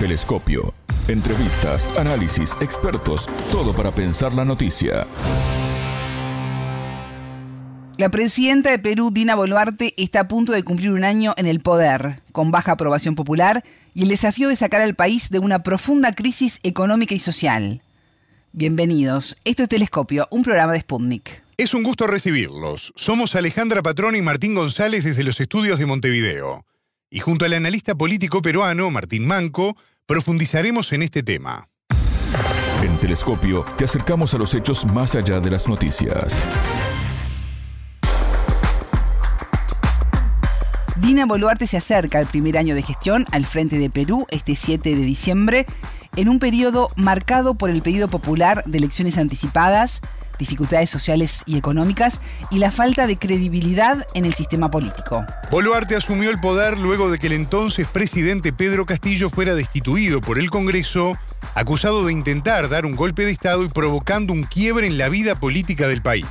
Telescopio. 0.00 0.72
Entrevistas, 1.08 1.86
análisis, 1.98 2.56
expertos, 2.62 3.28
todo 3.52 3.74
para 3.74 3.94
pensar 3.94 4.32
la 4.32 4.46
noticia. 4.46 5.06
La 7.98 8.08
presidenta 8.08 8.70
de 8.70 8.78
Perú, 8.78 9.10
Dina 9.12 9.34
Boluarte, 9.34 9.92
está 9.98 10.20
a 10.20 10.28
punto 10.28 10.52
de 10.52 10.62
cumplir 10.62 10.92
un 10.92 11.04
año 11.04 11.34
en 11.36 11.46
el 11.46 11.60
poder, 11.60 12.22
con 12.32 12.50
baja 12.50 12.72
aprobación 12.72 13.14
popular 13.14 13.62
y 13.92 14.04
el 14.04 14.08
desafío 14.08 14.48
de 14.48 14.56
sacar 14.56 14.80
al 14.80 14.94
país 14.94 15.28
de 15.28 15.38
una 15.38 15.62
profunda 15.62 16.14
crisis 16.14 16.60
económica 16.62 17.14
y 17.14 17.18
social. 17.18 17.82
Bienvenidos, 18.52 19.36
esto 19.44 19.64
es 19.64 19.68
Telescopio, 19.68 20.28
un 20.30 20.42
programa 20.42 20.72
de 20.72 20.80
Sputnik. 20.80 21.44
Es 21.58 21.74
un 21.74 21.82
gusto 21.82 22.06
recibirlos. 22.06 22.94
Somos 22.96 23.34
Alejandra 23.34 23.82
Patrón 23.82 24.16
y 24.16 24.22
Martín 24.22 24.54
González 24.54 25.04
desde 25.04 25.24
los 25.24 25.38
estudios 25.40 25.78
de 25.78 25.84
Montevideo. 25.84 26.64
Y 27.12 27.18
junto 27.18 27.44
al 27.44 27.54
analista 27.54 27.96
político 27.96 28.40
peruano, 28.40 28.88
Martín 28.88 29.26
Manco, 29.26 29.76
profundizaremos 30.06 30.92
en 30.92 31.02
este 31.02 31.24
tema. 31.24 31.66
En 32.84 32.96
Telescopio 32.98 33.64
te 33.76 33.84
acercamos 33.84 34.32
a 34.32 34.38
los 34.38 34.54
hechos 34.54 34.84
más 34.84 35.16
allá 35.16 35.40
de 35.40 35.50
las 35.50 35.66
noticias. 35.66 36.40
Dina 41.00 41.26
Boluarte 41.26 41.66
se 41.66 41.78
acerca 41.78 42.20
al 42.20 42.26
primer 42.26 42.56
año 42.56 42.76
de 42.76 42.82
gestión 42.82 43.26
al 43.32 43.44
frente 43.44 43.78
de 43.78 43.90
Perú 43.90 44.26
este 44.30 44.54
7 44.54 44.94
de 44.94 45.02
diciembre, 45.02 45.66
en 46.14 46.28
un 46.28 46.38
periodo 46.38 46.90
marcado 46.94 47.56
por 47.56 47.70
el 47.70 47.82
pedido 47.82 48.06
popular 48.06 48.62
de 48.66 48.78
elecciones 48.78 49.18
anticipadas, 49.18 50.00
dificultades 50.40 50.90
sociales 50.90 51.44
y 51.46 51.56
económicas 51.56 52.20
y 52.50 52.58
la 52.58 52.72
falta 52.72 53.06
de 53.06 53.16
credibilidad 53.16 54.04
en 54.14 54.24
el 54.24 54.34
sistema 54.34 54.70
político. 54.70 55.24
Boluarte 55.50 55.94
asumió 55.94 56.30
el 56.30 56.40
poder 56.40 56.78
luego 56.78 57.10
de 57.10 57.18
que 57.18 57.28
el 57.28 57.34
entonces 57.34 57.86
presidente 57.86 58.52
Pedro 58.52 58.86
Castillo 58.86 59.30
fuera 59.30 59.54
destituido 59.54 60.20
por 60.20 60.38
el 60.38 60.50
Congreso, 60.50 61.16
acusado 61.54 62.04
de 62.06 62.12
intentar 62.12 62.68
dar 62.68 62.86
un 62.86 62.96
golpe 62.96 63.24
de 63.24 63.30
Estado 63.30 63.64
y 63.64 63.68
provocando 63.68 64.32
un 64.32 64.42
quiebre 64.42 64.86
en 64.86 64.98
la 64.98 65.08
vida 65.08 65.34
política 65.34 65.86
del 65.86 66.02
país. 66.02 66.26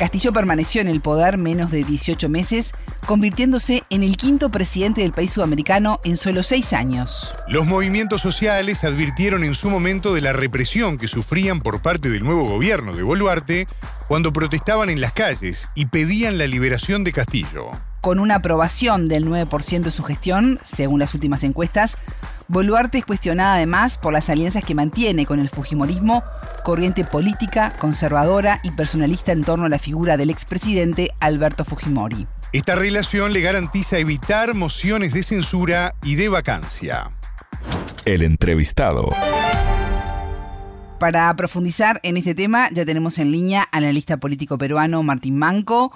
Castillo 0.00 0.32
permaneció 0.32 0.80
en 0.80 0.88
el 0.88 1.02
poder 1.02 1.36
menos 1.36 1.70
de 1.70 1.84
18 1.84 2.30
meses, 2.30 2.72
convirtiéndose 3.04 3.82
en 3.90 4.02
el 4.02 4.16
quinto 4.16 4.50
presidente 4.50 5.02
del 5.02 5.12
país 5.12 5.30
sudamericano 5.30 6.00
en 6.04 6.16
solo 6.16 6.42
seis 6.42 6.72
años. 6.72 7.34
Los 7.48 7.66
movimientos 7.66 8.22
sociales 8.22 8.82
advirtieron 8.82 9.44
en 9.44 9.54
su 9.54 9.68
momento 9.68 10.14
de 10.14 10.22
la 10.22 10.32
represión 10.32 10.96
que 10.96 11.06
sufrían 11.06 11.60
por 11.60 11.82
parte 11.82 12.08
del 12.08 12.24
nuevo 12.24 12.48
gobierno 12.48 12.96
de 12.96 13.02
Boluarte 13.02 13.66
cuando 14.08 14.32
protestaban 14.32 14.88
en 14.88 15.02
las 15.02 15.12
calles 15.12 15.68
y 15.74 15.84
pedían 15.84 16.38
la 16.38 16.46
liberación 16.46 17.04
de 17.04 17.12
Castillo. 17.12 17.68
Con 18.00 18.20
una 18.20 18.36
aprobación 18.36 19.06
del 19.06 19.26
9% 19.26 19.82
de 19.82 19.90
su 19.90 20.02
gestión, 20.02 20.58
según 20.64 21.00
las 21.00 21.12
últimas 21.12 21.44
encuestas, 21.44 21.98
Boluarte 22.52 22.98
es 22.98 23.04
cuestionada 23.04 23.54
además 23.54 23.96
por 23.96 24.12
las 24.12 24.28
alianzas 24.28 24.64
que 24.64 24.74
mantiene 24.74 25.24
con 25.24 25.38
el 25.38 25.48
Fujimorismo 25.48 26.24
corriente 26.64 27.04
política, 27.04 27.72
conservadora 27.78 28.58
y 28.64 28.72
personalista 28.72 29.30
en 29.30 29.44
torno 29.44 29.66
a 29.66 29.68
la 29.68 29.78
figura 29.78 30.16
del 30.16 30.30
expresidente 30.30 31.12
Alberto 31.20 31.64
Fujimori. 31.64 32.26
Esta 32.52 32.74
relación 32.74 33.32
le 33.32 33.40
garantiza 33.40 33.98
evitar 33.98 34.54
mociones 34.54 35.12
de 35.12 35.22
censura 35.22 35.92
y 36.02 36.16
de 36.16 36.28
vacancia. 36.28 37.12
El 38.04 38.20
entrevistado. 38.22 39.10
Para 40.98 41.32
profundizar 41.36 42.00
en 42.02 42.16
este 42.16 42.34
tema, 42.34 42.68
ya 42.72 42.84
tenemos 42.84 43.20
en 43.20 43.30
línea 43.30 43.62
al 43.70 43.84
analista 43.84 44.16
político 44.16 44.58
peruano 44.58 45.04
Martín 45.04 45.38
Manco. 45.38 45.92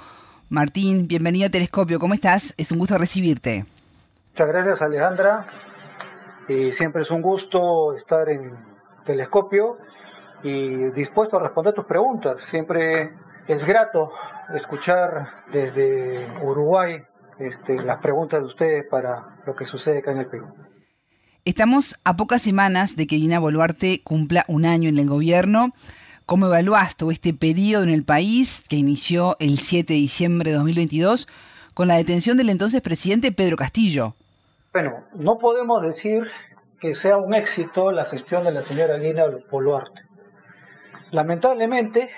Martín, 0.50 1.08
bienvenido 1.08 1.48
a 1.48 1.50
Telescopio. 1.50 1.98
¿Cómo 1.98 2.14
estás? 2.14 2.54
Es 2.56 2.70
un 2.70 2.78
gusto 2.78 2.96
recibirte. 2.96 3.66
Muchas 4.30 4.48
gracias, 4.48 4.80
Alejandra. 4.80 5.48
Y 6.48 6.72
siempre 6.72 7.02
es 7.02 7.10
un 7.10 7.22
gusto 7.22 7.94
estar 7.94 8.28
en 8.28 8.52
Telescopio 9.04 9.78
y 10.42 10.90
dispuesto 10.90 11.38
a 11.38 11.42
responder 11.42 11.74
tus 11.74 11.86
preguntas. 11.86 12.38
Siempre 12.50 13.10
es 13.48 13.64
grato 13.66 14.10
escuchar 14.54 15.44
desde 15.52 16.28
Uruguay 16.42 17.02
este, 17.38 17.82
las 17.82 18.00
preguntas 18.00 18.40
de 18.40 18.46
ustedes 18.46 18.84
para 18.90 19.40
lo 19.46 19.54
que 19.54 19.64
sucede 19.64 19.98
acá 19.98 20.12
en 20.12 20.18
el 20.18 20.26
Perú. 20.26 20.46
Estamos 21.44 21.98
a 22.04 22.16
pocas 22.16 22.42
semanas 22.42 22.96
de 22.96 23.06
que 23.06 23.16
Dina 23.16 23.38
Boluarte 23.38 24.00
cumpla 24.02 24.44
un 24.48 24.64
año 24.64 24.88
en 24.88 24.98
el 24.98 25.08
gobierno. 25.08 25.70
¿Cómo 26.26 26.46
evaluás 26.46 26.96
todo 26.96 27.10
este 27.10 27.34
periodo 27.34 27.84
en 27.84 27.90
el 27.90 28.04
país 28.04 28.64
que 28.68 28.76
inició 28.76 29.36
el 29.40 29.58
7 29.58 29.92
de 29.92 29.98
diciembre 29.98 30.50
de 30.50 30.56
2022 30.56 31.28
con 31.74 31.88
la 31.88 31.96
detención 31.96 32.38
del 32.38 32.48
entonces 32.48 32.80
presidente 32.80 33.30
Pedro 33.30 33.56
Castillo? 33.56 34.16
Bueno, 34.74 35.04
no 35.14 35.38
podemos 35.38 35.82
decir 35.82 36.24
que 36.80 36.96
sea 36.96 37.16
un 37.16 37.32
éxito 37.32 37.92
la 37.92 38.06
gestión 38.06 38.42
de 38.42 38.50
la 38.50 38.62
señora 38.62 38.98
Dina 38.98 39.22
Boluarte. 39.48 40.02
Lamentablemente 41.12 42.10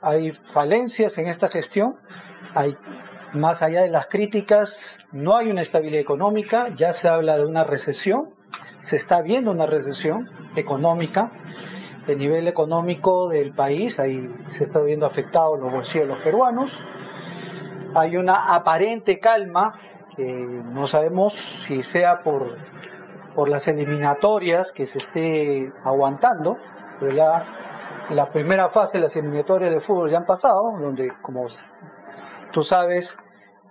hay 0.00 0.32
falencias 0.54 1.18
en 1.18 1.28
esta 1.28 1.50
gestión, 1.50 1.96
hay 2.54 2.74
más 3.34 3.60
allá 3.60 3.82
de 3.82 3.90
las 3.90 4.06
críticas, 4.06 4.74
no 5.12 5.36
hay 5.36 5.50
una 5.50 5.60
estabilidad 5.60 6.00
económica, 6.00 6.68
ya 6.76 6.94
se 6.94 7.08
habla 7.08 7.36
de 7.36 7.44
una 7.44 7.64
recesión, 7.64 8.30
se 8.88 8.96
está 8.96 9.20
viendo 9.20 9.50
una 9.50 9.66
recesión 9.66 10.30
económica, 10.56 11.30
el 12.06 12.16
nivel 12.16 12.48
económico 12.48 13.28
del 13.28 13.52
país, 13.52 14.00
ahí 14.00 14.34
se 14.56 14.64
está 14.64 14.80
viendo 14.80 15.04
afectado 15.04 15.58
los 15.58 15.70
bolsillos 15.70 16.08
de 16.08 16.14
los 16.14 16.24
peruanos, 16.24 16.72
hay 17.94 18.16
una 18.16 18.54
aparente 18.54 19.20
calma, 19.20 19.78
que 20.16 20.24
no 20.24 20.86
sabemos 20.86 21.34
si 21.66 21.82
sea 21.84 22.22
por, 22.22 22.56
por 23.34 23.48
las 23.48 23.66
eliminatorias 23.68 24.70
que 24.72 24.86
se 24.86 24.98
esté 24.98 25.72
aguantando, 25.84 26.56
¿verdad? 27.00 27.44
la 28.10 28.26
primera 28.26 28.68
fase 28.70 28.98
de 28.98 29.04
las 29.04 29.16
eliminatorias 29.16 29.72
de 29.72 29.80
fútbol 29.80 30.10
ya 30.10 30.18
han 30.18 30.26
pasado, 30.26 30.76
donde, 30.78 31.12
como 31.22 31.46
tú 32.52 32.62
sabes, 32.62 33.08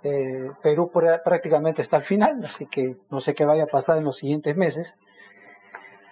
eh, 0.04 0.50
Perú 0.64 0.92
prácticamente 0.92 1.82
está 1.82 1.98
al 1.98 2.04
final, 2.04 2.44
así 2.46 2.66
que 2.68 2.96
no 3.10 3.20
sé 3.20 3.36
qué 3.36 3.46
vaya 3.46 3.64
a 3.64 3.68
pasar 3.68 3.98
en 3.98 4.06
los 4.06 4.18
siguientes 4.18 4.56
meses. 4.56 4.94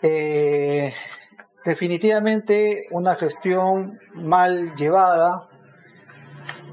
Eh, 0.01 0.94
definitivamente 1.66 2.85
una 2.91 3.16
gestión 3.16 4.00
mal 4.13 4.75
llevada, 4.75 5.47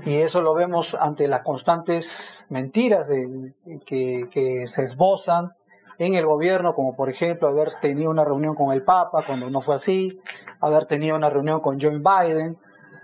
y 0.04 0.20
eso 0.20 0.40
lo 0.40 0.54
vemos 0.54 0.94
ante 1.00 1.26
las 1.26 1.42
constantes 1.42 2.06
mentiras 2.48 3.08
de, 3.08 3.52
que, 3.86 4.64
se 4.66 4.82
esbozan 4.82 5.52
en 5.98 6.14
el 6.14 6.26
gobierno, 6.26 6.74
como 6.74 6.94
por 6.94 7.08
ejemplo 7.08 7.48
haber 7.48 7.68
tenido 7.80 8.10
una 8.10 8.24
reunión 8.24 8.54
con 8.54 8.72
el 8.72 8.82
Papa 8.82 9.24
cuando 9.26 9.48
no 9.50 9.62
fue 9.62 9.76
así, 9.76 10.20
haber 10.60 10.86
tenido 10.86 11.16
una 11.16 11.30
reunión 11.30 11.60
con 11.60 11.80
Joe 11.80 11.98
Biden 11.98 12.56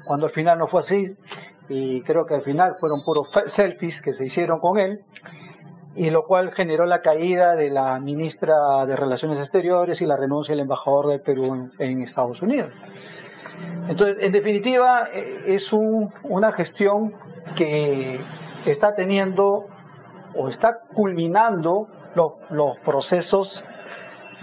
cuando 0.05 0.27
al 0.27 0.33
final 0.33 0.59
no 0.59 0.67
fue 0.67 0.81
así, 0.81 1.17
y 1.69 2.03
creo 2.03 2.27
que 2.27 2.35
al 2.35 2.43
final 2.43 2.77
fueron 2.81 3.05
puros 3.05 3.29
selfies 3.55 4.01
que 4.03 4.13
se 4.13 4.27
hicieron 4.27 4.59
con 4.59 4.79
él, 4.79 5.01
y 5.95 6.11
lo 6.11 6.25
cual 6.25 6.53
generó 6.53 6.87
la 6.87 7.03
caída 7.03 7.55
de 7.55 7.71
la 7.71 7.99
ministra 8.01 8.87
de 8.87 8.97
Relaciones 8.97 9.39
Exteriores 9.39 10.01
y 10.01 10.07
la 10.07 10.17
renuncia 10.17 10.53
del 10.53 10.61
embajador 10.61 11.09
del 11.09 11.21
Perú 11.21 11.71
en, 11.79 12.03
Estados 12.03 12.41
Unidos. 12.43 12.73
Entonces, 13.89 14.23
en 14.23 14.33
definitiva, 14.33 15.09
eh, 15.13 15.43
es 15.47 15.71
una 15.73 16.53
gestión 16.53 17.15
que 17.57 18.21
está 18.71 18.95
teniendo 18.95 19.67
o 20.35 20.49
está 20.49 20.81
culminando 20.95 21.89
los, 22.15 22.79
procesos 22.85 23.65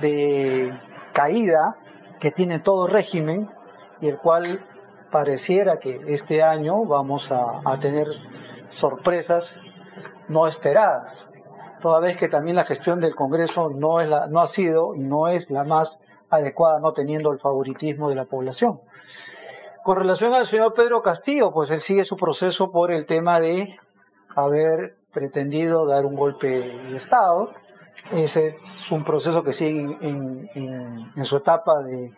de 0.01 0.73
caída 1.13 1.75
que 2.19 2.31
tiene 2.31 2.59
todo 2.59 2.87
régimen 2.87 3.49
y 4.01 4.09
el 4.09 4.17
cual 4.17 4.65
pareciera 5.11 5.77
que 5.77 5.99
este 6.07 6.43
año 6.43 6.85
vamos 6.85 7.29
a, 7.31 7.77
tener 7.79 8.07
sorpresas 8.71 9.43
no 10.27 10.47
esperadas, 10.47 11.27
toda 11.81 11.99
vez 11.99 12.17
que 12.17 12.29
también 12.29 12.55
la 12.55 12.65
gestión 12.65 12.99
del 12.99 13.15
Congreso 13.15 13.69
no, 13.69 13.99
es 13.99 14.09
la, 14.09 14.27
no 14.27 14.41
ha 14.41 14.47
sido 14.49 14.93
no 14.95 15.27
es 15.27 15.49
la 15.49 15.63
más 15.63 15.97
adecuada, 16.29 16.79
no 16.79 16.93
teniendo 16.93 17.31
el 17.31 17.39
favoritismo 17.39 18.09
de 18.09 18.15
la 18.15 18.25
población. 18.25 18.79
Con 19.83 19.97
relación 19.97 20.33
al 20.33 20.45
señor 20.45 20.73
Pedro 20.75 21.01
Castillo, 21.01 21.51
pues 21.51 21.71
él 21.71 21.81
sigue 21.81 22.03
su 22.03 22.15
proceso 22.15 22.71
por 22.71 22.91
el 22.91 23.05
tema 23.07 23.39
de 23.39 23.75
haber 24.35 24.95
pretendido 25.13 25.85
dar 25.85 26.05
un 26.05 26.15
golpe 26.15 26.47
de 26.47 26.97
Estado. 26.97 27.49
Ese 28.11 28.47
es 28.47 28.91
un 28.91 29.03
proceso 29.03 29.43
que 29.43 29.53
sigue 29.53 29.97
en, 30.01 31.25
su 31.25 31.37
etapa 31.37 31.81
de 31.83 32.11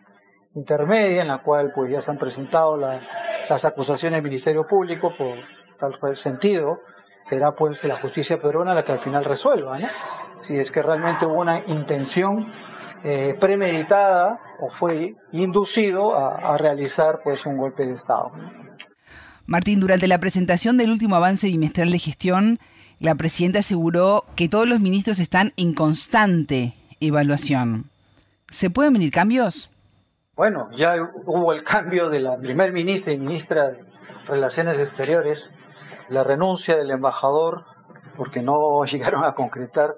intermedia, 0.55 1.21
en 1.21 1.27
la 1.29 1.39
cual 1.39 1.71
pues 1.73 1.91
ya 1.91 2.01
se 2.01 2.11
han 2.11 2.17
presentado 2.17 2.77
las 2.77 3.65
acusaciones 3.65 4.17
del 4.17 4.29
Ministerio 4.29 4.67
Público 4.67 5.13
por 5.17 5.37
tal 5.79 6.17
sentido. 6.17 6.79
Será 7.29 7.51
pues 7.53 7.83
la 7.83 7.99
justicia 7.99 8.41
peruana 8.41 8.73
la 8.73 8.83
que 8.83 8.93
al 8.93 8.99
final 8.99 9.25
resuelva. 9.25 9.77
Si 10.47 10.57
es 10.57 10.71
que 10.71 10.81
realmente 10.81 11.25
hubo 11.25 11.39
una 11.39 11.59
intención 11.67 12.51
eh, 13.03 13.35
premeditada 13.39 14.39
o 14.59 14.69
fue 14.79 15.15
inducido 15.31 16.15
a, 16.15 16.53
a 16.53 16.57
realizar 16.57 17.19
pues 17.23 17.45
un 17.45 17.57
golpe 17.57 17.85
de 17.85 17.93
Estado. 17.93 18.31
Martín, 19.51 19.81
durante 19.81 20.07
la 20.07 20.17
presentación 20.17 20.77
del 20.77 20.91
último 20.91 21.17
avance 21.17 21.47
bimestral 21.47 21.91
de 21.91 21.99
gestión, 21.99 22.57
la 23.01 23.15
presidenta 23.15 23.59
aseguró 23.59 24.23
que 24.37 24.47
todos 24.47 24.65
los 24.65 24.79
ministros 24.79 25.19
están 25.19 25.51
en 25.57 25.73
constante 25.73 26.73
evaluación. 27.01 27.89
¿Se 28.49 28.69
pueden 28.69 28.93
venir 28.93 29.11
cambios? 29.11 29.69
Bueno, 30.37 30.69
ya 30.77 30.93
hubo 31.25 31.51
el 31.51 31.65
cambio 31.65 32.09
de 32.09 32.21
la 32.21 32.37
primer 32.37 32.71
ministra 32.71 33.11
y 33.11 33.17
ministra 33.17 33.71
de 33.71 33.83
Relaciones 34.25 34.79
Exteriores, 34.79 35.37
la 36.07 36.23
renuncia 36.23 36.77
del 36.77 36.89
embajador 36.89 37.65
porque 38.15 38.41
no 38.41 38.85
llegaron 38.89 39.25
a 39.25 39.33
concretar 39.33 39.95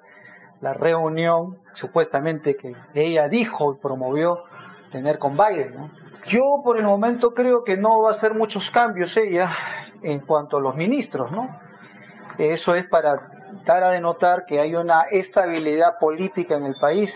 la 0.61 0.73
reunión 0.73 1.59
supuestamente 1.75 2.57
que 2.57 2.73
ella 2.95 3.27
dijo 3.27 3.75
y 3.75 3.81
promovió 3.83 4.45
tener 4.91 5.19
con 5.19 5.37
Biden. 5.37 5.91
Yo 6.27 6.61
por 6.63 6.77
el 6.77 6.83
momento 6.83 7.33
creo 7.33 7.63
que 7.63 7.77
no 7.77 8.01
va 8.01 8.11
a 8.11 8.13
hacer 8.15 8.33
muchos 8.33 8.69
cambios 8.71 9.15
ella 9.17 9.51
en 10.01 10.21
cuanto 10.21 10.57
a 10.57 10.61
los 10.61 10.75
ministros, 10.75 11.31
¿no? 11.31 11.49
Eso 12.37 12.75
es 12.75 12.87
para 12.87 13.15
dar 13.65 13.83
a 13.83 13.89
denotar 13.91 14.45
que 14.45 14.59
hay 14.59 14.75
una 14.75 15.03
estabilidad 15.11 15.99
política 15.99 16.55
en 16.55 16.65
el 16.65 16.75
país. 16.79 17.13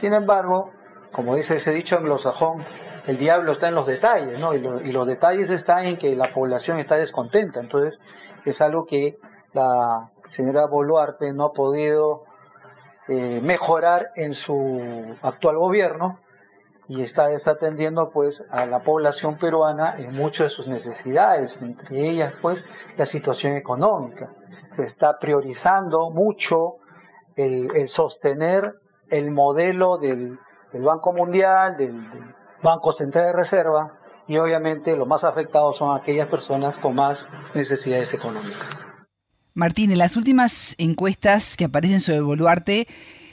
Sin 0.00 0.12
embargo, 0.12 0.70
como 1.12 1.36
dice 1.36 1.56
ese 1.56 1.70
dicho 1.70 1.96
anglosajón, 1.96 2.64
el 3.06 3.18
diablo 3.18 3.52
está 3.52 3.68
en 3.68 3.74
los 3.74 3.86
detalles, 3.86 4.38
¿no? 4.38 4.54
Y, 4.54 4.58
y, 4.58 4.92
los 4.92 5.06
detalles 5.06 5.50
están 5.50 5.86
en 5.86 5.96
que 5.96 6.14
la 6.14 6.32
población 6.32 6.78
está 6.78 6.96
descontenta. 6.96 7.60
Entonces, 7.60 7.98
es 8.44 8.60
algo 8.60 8.86
que 8.86 9.16
la 9.52 10.10
señora 10.26 10.66
Boluarte 10.66 11.32
no 11.32 11.46
ha 11.46 11.52
podido 11.52 12.24
eh, 13.08 13.40
mejorar 13.42 14.10
en 14.14 14.34
su 14.34 15.16
actual 15.22 15.58
gobierno 15.58 16.18
y 16.88 17.02
está 17.02 17.28
desatendiendo 17.28 18.10
pues 18.12 18.42
a 18.50 18.66
la 18.66 18.82
población 18.82 19.38
peruana 19.38 19.96
en 19.98 20.14
muchas 20.14 20.48
de 20.48 20.50
sus 20.50 20.66
necesidades, 20.66 21.56
entre 21.60 22.10
ellas 22.10 22.34
pues 22.42 22.62
la 22.96 23.06
situación 23.06 23.56
económica. 23.56 24.30
Se 24.76 24.84
está 24.84 25.18
priorizando 25.18 26.10
mucho 26.10 26.76
el, 27.36 27.88
sostener 27.88 28.74
el 29.10 29.30
modelo 29.30 29.98
del, 29.98 30.38
Banco 30.72 31.12
Mundial, 31.12 31.76
del, 31.76 32.10
del 32.10 32.34
Banco 32.62 32.92
Central 32.92 33.26
de 33.26 33.32
Reserva, 33.32 33.98
y 34.26 34.38
obviamente 34.38 34.96
los 34.96 35.06
más 35.06 35.24
afectados 35.24 35.76
son 35.76 35.96
aquellas 35.96 36.28
personas 36.28 36.76
con 36.78 36.94
más 36.94 37.18
necesidades 37.54 38.12
económicas. 38.14 38.68
Martín, 39.54 39.92
en 39.92 39.98
las 39.98 40.16
últimas 40.16 40.74
encuestas 40.78 41.56
que 41.56 41.66
aparecen 41.66 42.00
sobre 42.00 42.20
Boluarte 42.20 42.86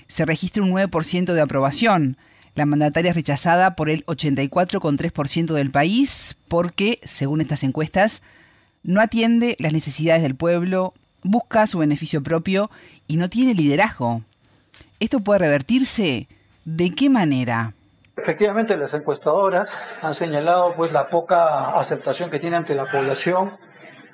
se 0.07 0.25
registra 0.25 0.63
un 0.63 0.71
9% 0.71 1.33
de 1.33 1.41
aprobación. 1.41 2.17
La 2.59 2.65
mandataria 2.65 3.11
es 3.11 3.15
rechazada 3.15 3.73
por 3.77 3.89
el 3.89 4.05
84,3% 4.05 5.53
del 5.53 5.71
país 5.71 6.37
porque, 6.49 6.99
según 7.03 7.39
estas 7.39 7.63
encuestas, 7.63 8.21
no 8.83 8.99
atiende 8.99 9.55
las 9.59 9.71
necesidades 9.71 10.23
del 10.23 10.35
pueblo, 10.35 10.91
busca 11.23 11.67
su 11.67 11.79
beneficio 11.79 12.21
propio 12.21 12.69
y 13.07 13.15
no 13.15 13.29
tiene 13.29 13.53
liderazgo. 13.53 14.23
¿Esto 14.99 15.21
puede 15.21 15.39
revertirse? 15.39 16.27
¿De 16.65 16.91
qué 16.93 17.09
manera? 17.09 17.71
Efectivamente, 18.17 18.75
las 18.75 18.93
encuestadoras 18.93 19.69
han 20.01 20.15
señalado 20.15 20.75
pues 20.75 20.91
la 20.91 21.09
poca 21.09 21.79
aceptación 21.79 22.29
que 22.29 22.39
tiene 22.41 22.57
ante 22.57 22.75
la 22.75 22.91
población 22.91 23.57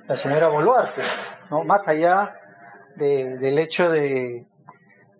la 0.07 0.17
señora 0.17 0.49
Boluarte, 0.49 1.01
¿no? 1.49 1.63
Más 1.63 1.81
allá 1.87 2.31
del 2.95 3.57
hecho 3.57 3.89
de, 3.89 4.45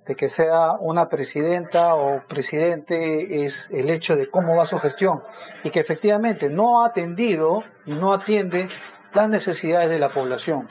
de 0.08 0.16
que 0.16 0.30
sea 0.30 0.74
una 0.80 1.10
presidenta 1.10 1.96
o 1.96 2.22
presidente 2.28 3.46
es 3.46 3.54
el 3.72 3.90
hecho 3.90 4.16
de 4.16 4.30
cómo 4.30 4.56
va 4.56 4.66
su 4.66 4.78
gestión 4.80 5.22
y 5.64 5.72
que 5.72 5.80
efectivamente 5.80 6.50
no 6.50 6.84
ha 6.84 6.88
atendido 6.88 7.64
y 7.86 7.94
no 7.94 8.14
atiende 8.14 8.68
las 9.14 9.30
necesidades 9.30 9.90
de 9.90 9.98
la 9.98 10.10
población. 10.10 10.68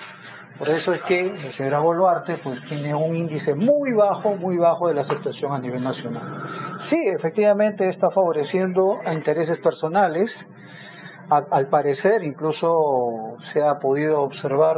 Por 0.59 0.69
eso 0.69 0.93
es 0.93 1.03
que 1.03 1.33
la 1.33 1.51
señora 1.53 1.81
Boluarte 1.81 2.39
pues 2.39 2.63
tiene 2.69 2.95
un 2.95 3.17
índice 3.17 3.57
muy 3.57 3.93
bajo, 3.93 4.37
muy 4.37 4.57
bajo 4.57 4.87
de 4.87 4.95
la 4.95 5.01
aceptación 5.01 5.53
a 5.53 5.59
nivel 5.59 5.83
nacional. 5.83 6.45
Sí, 6.89 6.97
efectivamente 7.07 7.89
está 7.89 8.11
favoreciendo 8.11 9.01
a 9.05 9.13
intereses 9.13 9.59
personales. 9.59 10.31
al 11.29 11.69
parecer 11.69 12.23
incluso 12.23 13.37
se 13.53 13.63
ha 13.63 13.79
podido 13.81 14.21
observar 14.21 14.77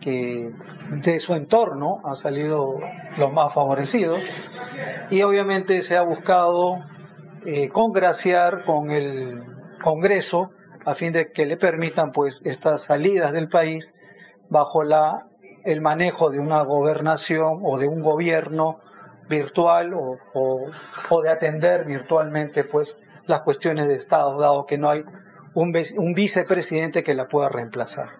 que 0.00 0.50
de 1.02 1.18
su 1.20 1.34
entorno 1.34 2.00
han 2.04 2.16
salido 2.16 2.78
los 3.18 3.32
más 3.32 3.52
favorecidos 3.54 4.20
y 5.10 5.22
obviamente 5.22 5.82
se 5.82 5.96
ha 5.96 6.02
buscado 6.02 6.78
eh, 7.44 7.68
congraciar 7.68 8.64
con 8.64 8.90
el 8.90 9.42
Congreso 9.82 10.50
a 10.84 10.94
fin 10.94 11.12
de 11.12 11.32
que 11.32 11.46
le 11.46 11.56
permitan 11.56 12.12
pues 12.12 12.40
estas 12.44 12.84
salidas 12.84 13.32
del 13.32 13.48
país 13.48 13.86
bajo 14.48 14.82
la 14.82 15.26
el 15.64 15.80
manejo 15.80 16.30
de 16.30 16.38
una 16.38 16.62
gobernación 16.62 17.60
o 17.62 17.78
de 17.78 17.86
un 17.86 18.00
gobierno 18.00 18.78
virtual 19.28 19.94
o, 19.94 20.18
o, 20.34 21.22
de 21.22 21.30
atender 21.30 21.84
virtualmente 21.84 22.64
pues 22.64 22.94
las 23.26 23.42
cuestiones 23.42 23.86
de 23.86 23.96
Estado, 23.96 24.38
dado 24.38 24.66
que 24.66 24.78
no 24.78 24.90
hay 24.90 25.04
un, 25.54 25.72
un 25.96 26.14
vicepresidente 26.14 27.02
que 27.02 27.14
la 27.14 27.26
pueda 27.26 27.48
reemplazar. 27.48 28.19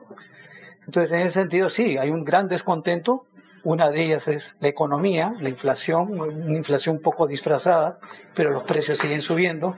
Entonces, 0.87 1.13
en 1.13 1.21
ese 1.21 1.35
sentido, 1.35 1.69
sí, 1.69 1.97
hay 1.99 2.11
un 2.11 2.25
gran 2.25 2.49
descontento. 2.49 3.27
Una 3.63 3.91
de 3.91 4.05
ellas 4.05 4.27
es 4.27 4.43
la 4.61 4.69
economía, 4.69 5.35
la 5.39 5.51
inflación, 5.51 6.19
una 6.19 6.57
inflación 6.57 6.97
un 6.97 7.03
poco 7.03 7.27
disfrazada, 7.27 7.99
pero 8.35 8.51
los 8.51 8.65
precios 8.65 8.99
siguen 8.99 9.23
subiendo. 9.23 9.77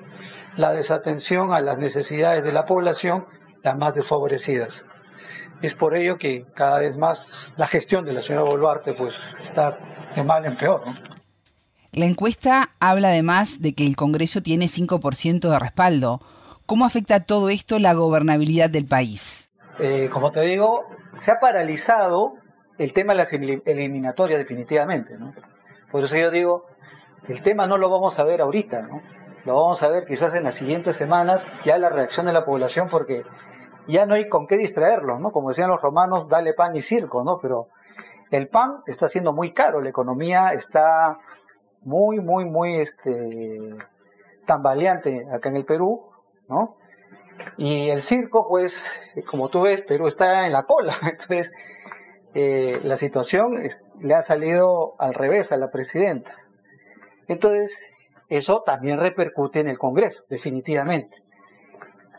La 0.56 0.72
desatención 0.72 1.52
a 1.52 1.60
las 1.60 1.78
necesidades 1.78 2.44
de 2.44 2.52
la 2.52 2.64
población, 2.64 3.26
las 3.62 3.76
más 3.76 3.94
desfavorecidas. 3.94 4.72
Es 5.62 5.74
por 5.74 5.96
ello 5.96 6.18
que 6.18 6.44
cada 6.54 6.78
vez 6.78 6.96
más 6.96 7.18
la 7.56 7.68
gestión 7.68 8.04
de 8.04 8.12
la 8.12 8.22
señora 8.22 8.44
Boluarte 8.44 8.94
pues, 8.94 9.14
está 9.44 9.78
de 10.14 10.22
mal 10.22 10.44
en 10.44 10.56
peor. 10.56 10.82
La 11.92 12.06
encuesta 12.06 12.70
habla 12.80 13.08
además 13.08 13.60
de 13.60 13.74
que 13.74 13.86
el 13.86 13.96
Congreso 13.96 14.42
tiene 14.42 14.66
5% 14.66 15.40
de 15.40 15.58
respaldo. 15.58 16.20
¿Cómo 16.66 16.86
afecta 16.86 17.20
todo 17.20 17.50
esto 17.50 17.78
la 17.78 17.92
gobernabilidad 17.92 18.70
del 18.70 18.86
país? 18.86 19.51
Eh, 19.78 20.10
como 20.12 20.30
te 20.30 20.40
digo, 20.42 20.84
se 21.24 21.32
ha 21.32 21.40
paralizado 21.40 22.34
el 22.78 22.92
tema 22.92 23.14
de 23.14 23.18
las 23.18 23.32
eliminatorias 23.32 24.38
definitivamente, 24.38 25.16
¿no? 25.16 25.32
Por 25.90 26.04
eso 26.04 26.16
yo 26.16 26.30
digo, 26.30 26.66
el 27.28 27.42
tema 27.42 27.66
no 27.66 27.78
lo 27.78 27.90
vamos 27.90 28.18
a 28.18 28.24
ver 28.24 28.40
ahorita, 28.40 28.82
¿no? 28.82 29.00
Lo 29.44 29.56
vamos 29.56 29.82
a 29.82 29.88
ver 29.88 30.04
quizás 30.04 30.34
en 30.34 30.44
las 30.44 30.54
siguientes 30.54 30.96
semanas, 30.96 31.44
ya 31.64 31.78
la 31.78 31.88
reacción 31.88 32.26
de 32.26 32.32
la 32.32 32.44
población, 32.44 32.88
porque 32.90 33.24
ya 33.88 34.06
no 34.06 34.14
hay 34.14 34.28
con 34.28 34.46
qué 34.46 34.56
distraerlos, 34.56 35.20
¿no? 35.20 35.32
Como 35.32 35.48
decían 35.48 35.68
los 35.68 35.80
romanos, 35.80 36.28
dale 36.28 36.54
pan 36.54 36.76
y 36.76 36.82
circo, 36.82 37.24
¿no? 37.24 37.38
Pero 37.40 37.66
el 38.30 38.48
pan 38.48 38.78
está 38.86 39.08
siendo 39.08 39.32
muy 39.32 39.52
caro, 39.52 39.80
la 39.80 39.90
economía 39.90 40.52
está 40.52 41.18
muy, 41.82 42.20
muy, 42.20 42.44
muy, 42.44 42.80
este, 42.80 43.76
tambaleante 44.46 45.26
acá 45.32 45.48
en 45.48 45.56
el 45.56 45.64
Perú, 45.64 46.02
¿no? 46.48 46.76
Y 47.58 47.90
el 47.90 48.02
circo, 48.02 48.46
pues, 48.48 48.72
como 49.26 49.48
tú 49.48 49.62
ves, 49.62 49.82
Perú 49.82 50.06
está 50.06 50.46
en 50.46 50.52
la 50.52 50.64
cola. 50.64 50.96
Entonces, 51.02 51.50
eh, 52.34 52.80
la 52.84 52.96
situación 52.98 53.52
le 54.00 54.14
ha 54.14 54.22
salido 54.22 54.94
al 54.98 55.14
revés 55.14 55.52
a 55.52 55.56
la 55.56 55.70
presidenta. 55.70 56.34
Entonces, 57.28 57.70
eso 58.28 58.62
también 58.64 58.98
repercute 58.98 59.60
en 59.60 59.68
el 59.68 59.78
Congreso, 59.78 60.22
definitivamente. 60.28 61.16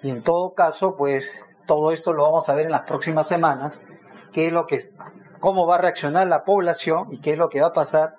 Y 0.03 0.09
en 0.09 0.23
todo 0.23 0.53
caso, 0.53 0.95
pues, 0.97 1.25
todo 1.65 1.91
esto 1.91 2.13
lo 2.13 2.23
vamos 2.23 2.47
a 2.49 2.53
ver 2.53 2.65
en 2.65 2.71
las 2.71 2.85
próximas 2.85 3.27
semanas, 3.27 3.79
qué 4.33 4.47
es 4.47 4.53
lo 4.53 4.65
que, 4.65 4.79
cómo 5.39 5.65
va 5.65 5.75
a 5.75 5.81
reaccionar 5.81 6.27
la 6.27 6.43
población 6.43 7.07
y 7.11 7.21
qué 7.21 7.33
es 7.33 7.37
lo 7.37 7.49
que 7.49 7.61
va 7.61 7.67
a 7.67 7.73
pasar 7.73 8.13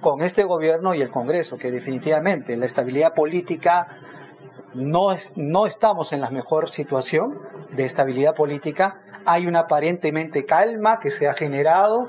con 0.00 0.20
este 0.20 0.44
gobierno 0.44 0.94
y 0.94 1.00
el 1.00 1.10
Congreso, 1.10 1.56
que 1.56 1.70
definitivamente 1.70 2.56
la 2.56 2.66
estabilidad 2.66 3.14
política 3.14 3.86
no, 4.74 5.12
es, 5.12 5.32
no 5.36 5.66
estamos 5.66 6.12
en 6.12 6.20
la 6.20 6.30
mejor 6.30 6.70
situación 6.70 7.38
de 7.72 7.84
estabilidad 7.84 8.34
política. 8.34 9.00
Hay 9.24 9.46
una 9.46 9.60
aparentemente 9.60 10.44
calma 10.44 10.98
que 11.00 11.10
se 11.12 11.28
ha 11.28 11.34
generado 11.34 12.08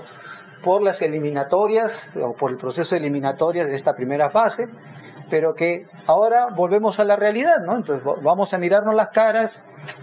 por 0.63 0.81
las 0.81 1.01
eliminatorias 1.01 1.91
o 2.15 2.33
por 2.33 2.51
el 2.51 2.57
proceso 2.57 2.95
de 2.95 3.01
eliminatorias 3.01 3.67
de 3.67 3.75
esta 3.75 3.95
primera 3.95 4.29
fase, 4.29 4.67
pero 5.29 5.53
que 5.55 5.85
ahora 6.07 6.47
volvemos 6.55 6.99
a 6.99 7.03
la 7.03 7.15
realidad, 7.15 7.59
¿no? 7.65 7.75
Entonces 7.75 8.03
vamos 8.21 8.53
a 8.53 8.57
mirarnos 8.57 8.95
las 8.95 9.09
caras 9.09 9.51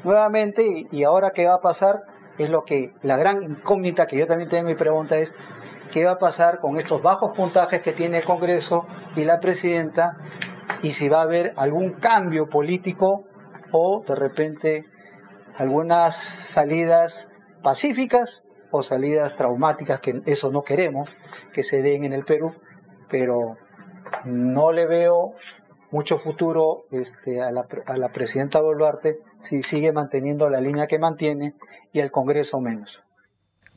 nuevamente 0.04 0.62
y, 0.62 0.88
y 0.92 1.04
ahora 1.04 1.30
qué 1.34 1.46
va 1.46 1.54
a 1.54 1.60
pasar 1.60 2.02
es 2.38 2.48
lo 2.48 2.64
que 2.64 2.92
la 3.02 3.16
gran 3.16 3.42
incógnita 3.42 4.06
que 4.06 4.16
yo 4.16 4.26
también 4.26 4.48
tengo 4.48 4.68
mi 4.68 4.74
pregunta 4.74 5.16
es 5.16 5.32
qué 5.92 6.04
va 6.04 6.12
a 6.12 6.18
pasar 6.18 6.60
con 6.60 6.78
estos 6.78 7.02
bajos 7.02 7.36
puntajes 7.36 7.82
que 7.82 7.92
tiene 7.92 8.18
el 8.18 8.24
Congreso 8.24 8.86
y 9.16 9.24
la 9.24 9.40
presidenta 9.40 10.16
y 10.82 10.92
si 10.94 11.08
va 11.08 11.20
a 11.20 11.24
haber 11.24 11.52
algún 11.56 11.94
cambio 11.94 12.48
político 12.48 13.24
o 13.72 14.04
de 14.06 14.14
repente 14.14 14.84
algunas 15.56 16.14
salidas 16.54 17.12
pacíficas 17.62 18.42
o 18.70 18.82
salidas 18.82 19.36
traumáticas, 19.36 20.00
que 20.00 20.22
eso 20.26 20.50
no 20.50 20.62
queremos 20.62 21.08
que 21.52 21.64
se 21.64 21.82
den 21.82 22.04
en 22.04 22.12
el 22.12 22.24
Perú, 22.24 22.54
pero 23.08 23.56
no 24.24 24.72
le 24.72 24.86
veo 24.86 25.34
mucho 25.90 26.18
futuro 26.18 26.84
este, 26.90 27.42
a, 27.42 27.50
la, 27.50 27.66
a 27.86 27.96
la 27.96 28.10
presidenta 28.10 28.60
Boluarte 28.60 29.18
si 29.48 29.62
sigue 29.64 29.92
manteniendo 29.92 30.48
la 30.48 30.60
línea 30.60 30.86
que 30.86 30.98
mantiene 30.98 31.54
y 31.92 32.00
el 32.00 32.10
Congreso 32.10 32.60
menos. 32.60 33.00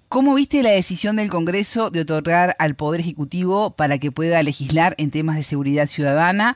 ¿Cómo 0.10 0.36
viste 0.36 0.62
la 0.62 0.70
decisión 0.70 1.16
del 1.16 1.32
Congreso 1.32 1.90
de 1.90 2.02
otorgar 2.02 2.56
al 2.60 2.76
Poder 2.76 3.02
Ejecutivo 3.02 3.72
para 3.72 3.98
que 3.98 4.12
pueda 4.12 4.44
legislar 4.44 4.94
en 5.00 5.10
temas 5.10 5.38
de 5.38 5.44
seguridad 5.44 5.88
ciudadana 5.88 6.56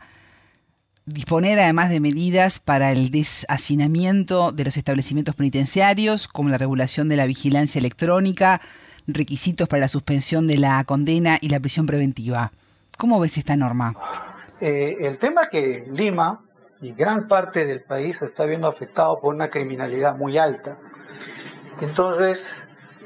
disponer 1.08 1.58
además 1.58 1.90
de 1.90 2.02
medidas 2.02 2.60
para 2.60 2.92
el 2.92 3.10
deshacinamiento 3.10 4.52
de 4.52 4.66
los 4.66 4.76
establecimientos 4.78 5.36
penitenciarios, 5.36 6.28
como 6.28 6.50
la 6.50 6.58
regulación 6.58 7.08
de 7.08 7.16
la 7.16 7.26
vigilancia 7.26 7.80
electrónica, 7.80 8.60
requisitos 9.08 9.70
para 9.70 9.82
la 9.82 9.88
suspensión 9.88 10.48
de 10.48 10.58
la 10.58 10.84
condena 10.84 11.38
y 11.42 11.48
la 11.48 11.62
prisión 11.62 11.86
preventiva. 11.86 12.52
¿Cómo 12.98 13.20
ves 13.22 13.38
esta 13.38 13.56
norma? 13.56 13.94
Eh, 14.60 14.98
el 15.00 15.18
tema 15.18 15.48
que 15.50 15.86
Lima 15.90 16.42
y 16.82 16.92
gran 16.92 17.28
parte 17.28 17.66
del 17.66 17.84
país 17.84 18.22
está 18.22 18.44
viendo 18.44 18.68
afectado 18.68 19.20
por 19.22 19.34
una 19.34 19.50
criminalidad 19.50 20.16
muy 20.16 20.38
alta. 20.38 20.78
Entonces, 21.80 22.38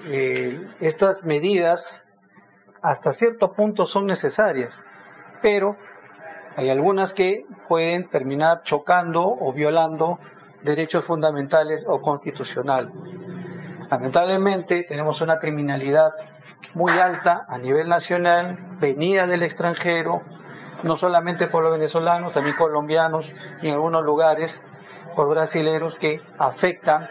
eh, 0.06 0.60
estas 0.80 1.24
medidas 1.24 1.80
hasta 2.82 3.14
cierto 3.14 3.54
punto 3.54 3.86
son 3.86 4.08
necesarias, 4.08 4.74
pero 5.44 5.78
hay 6.56 6.70
algunas 6.70 7.14
que 7.14 7.46
pueden 7.68 8.10
terminar 8.10 8.64
chocando 8.64 9.24
o 9.24 9.54
violando 9.54 10.20
derechos 10.64 11.06
fundamentales 11.06 11.84
o 11.88 12.02
constitucionales. 12.02 12.94
Lamentablemente 13.90 14.86
tenemos 14.88 15.20
una 15.22 15.38
criminalidad 15.40 16.12
muy 16.74 16.92
alta 16.98 17.46
a 17.48 17.58
nivel 17.58 17.90
nacional, 17.90 18.58
venida 18.80 19.28
del 19.28 19.44
extranjero, 19.44 20.22
no 20.84 20.98
solamente 20.98 21.48
por 21.48 21.64
los 21.64 21.74
venezolanos, 21.74 22.34
también 22.34 22.56
colombianos 22.56 23.26
y 23.62 23.68
en 23.68 23.74
algunos 23.74 24.04
lugares 24.04 24.52
por 25.16 25.30
brasileños 25.30 25.98
que 25.98 26.22
afectan 26.38 27.08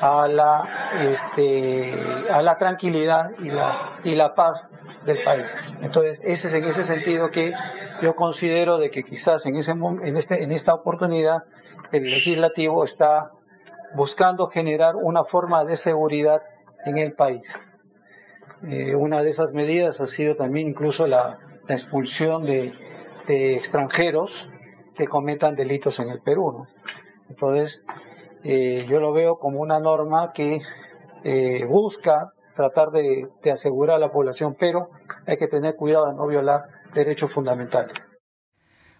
a 0.00 0.28
la 0.28 0.90
este, 1.00 1.94
a 2.30 2.42
la 2.42 2.58
tranquilidad 2.58 3.30
y 3.38 3.50
la 3.50 3.92
y 4.04 4.14
la 4.14 4.34
paz 4.34 4.68
del 5.04 5.22
país. 5.24 5.46
Entonces, 5.80 6.20
ese 6.24 6.48
es 6.48 6.54
en 6.54 6.64
ese 6.64 6.84
sentido 6.84 7.30
que 7.30 7.52
yo 8.02 8.14
considero 8.14 8.78
de 8.78 8.90
que 8.90 9.02
quizás 9.02 9.44
en 9.46 9.56
ese 9.56 9.72
en 9.72 10.16
este 10.16 10.42
en 10.42 10.52
esta 10.52 10.74
oportunidad 10.74 11.42
el 11.92 12.04
legislativo 12.04 12.84
está 12.84 13.30
buscando 13.94 14.48
generar 14.48 14.96
una 14.96 15.24
forma 15.24 15.64
de 15.64 15.76
seguridad 15.76 16.42
en 16.84 16.98
el 16.98 17.14
país. 17.14 17.42
Eh, 18.66 18.94
una 18.94 19.22
de 19.22 19.30
esas 19.30 19.52
medidas 19.52 20.00
ha 20.00 20.06
sido 20.06 20.36
también 20.36 20.68
incluso 20.68 21.06
la, 21.06 21.38
expulsión 21.68 22.46
de, 22.46 22.72
extranjeros 23.26 24.30
que 24.94 25.06
cometan 25.06 25.54
delitos 25.54 25.98
en 26.00 26.08
el 26.08 26.20
Perú. 26.22 26.66
Entonces, 27.28 27.82
eh, 28.42 28.86
yo 28.88 29.00
lo 29.00 29.12
veo 29.12 29.38
como 29.38 29.60
una 29.60 29.78
norma 29.78 30.32
que 30.32 30.60
eh, 31.24 31.64
busca 31.66 32.32
tratar 32.56 32.90
de, 32.90 33.28
de 33.42 33.52
asegurar 33.52 33.96
a 33.96 33.98
la 33.98 34.10
población, 34.10 34.56
pero 34.58 34.88
hay 35.26 35.36
que 35.36 35.46
tener 35.46 35.76
cuidado 35.76 36.06
de 36.06 36.14
no 36.14 36.26
violar 36.26 36.77
derechos 36.94 37.32
fundamentales. 37.32 37.94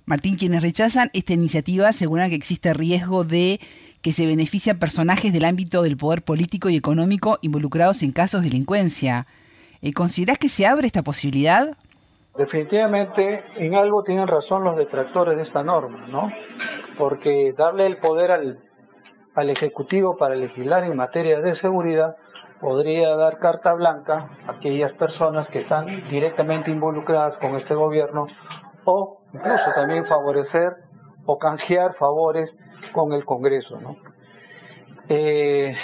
Martín, 0.08 0.36
quienes 0.36 0.62
rechazan 0.62 1.10
esta 1.12 1.34
iniciativa 1.34 1.88
aseguran 1.88 2.30
que 2.30 2.36
existe 2.36 2.72
riesgo 2.72 3.24
de 3.24 3.60
que 4.00 4.12
se 4.12 4.26
beneficie 4.26 4.72
a 4.72 4.78
personajes 4.78 5.32
del 5.34 5.44
ámbito 5.44 5.82
del 5.82 5.98
poder 5.98 6.22
político 6.22 6.70
y 6.70 6.76
económico 6.76 7.38
involucrados 7.42 8.02
en 8.02 8.12
casos 8.12 8.42
de 8.42 8.48
delincuencia. 8.48 9.26
Eh, 9.82 9.92
¿Considerás 9.92 10.38
que 10.38 10.48
se 10.48 10.66
abre 10.66 10.86
esta 10.86 11.02
posibilidad? 11.02 11.76
Definitivamente 12.38 13.44
en 13.56 13.74
algo 13.74 14.02
tienen 14.02 14.28
razón 14.28 14.64
los 14.64 14.76
detractores 14.78 15.36
de 15.36 15.42
esta 15.42 15.62
norma, 15.62 16.06
¿no? 16.06 16.30
Porque 16.96 17.52
darle 17.56 17.84
el 17.86 17.98
poder 17.98 18.30
al, 18.30 18.60
al 19.34 19.50
Ejecutivo 19.50 20.16
para 20.16 20.36
legislar 20.36 20.84
en 20.84 20.96
materia 20.96 21.40
de 21.40 21.54
seguridad 21.56 22.16
podría 22.60 23.14
dar 23.16 23.38
carta 23.38 23.72
blanca 23.74 24.30
a 24.46 24.52
aquellas 24.52 24.92
personas 24.92 25.48
que 25.48 25.60
están 25.60 25.86
directamente 26.08 26.70
involucradas 26.70 27.36
con 27.38 27.56
este 27.56 27.74
gobierno 27.74 28.26
o 28.84 29.20
incluso 29.32 29.70
también 29.74 30.06
favorecer 30.06 30.72
o 31.26 31.38
canjear 31.38 31.94
favores 31.94 32.54
con 32.92 33.12
el 33.12 33.24
Congreso. 33.24 33.78
¿no? 33.80 33.96
Eh, 35.08 35.74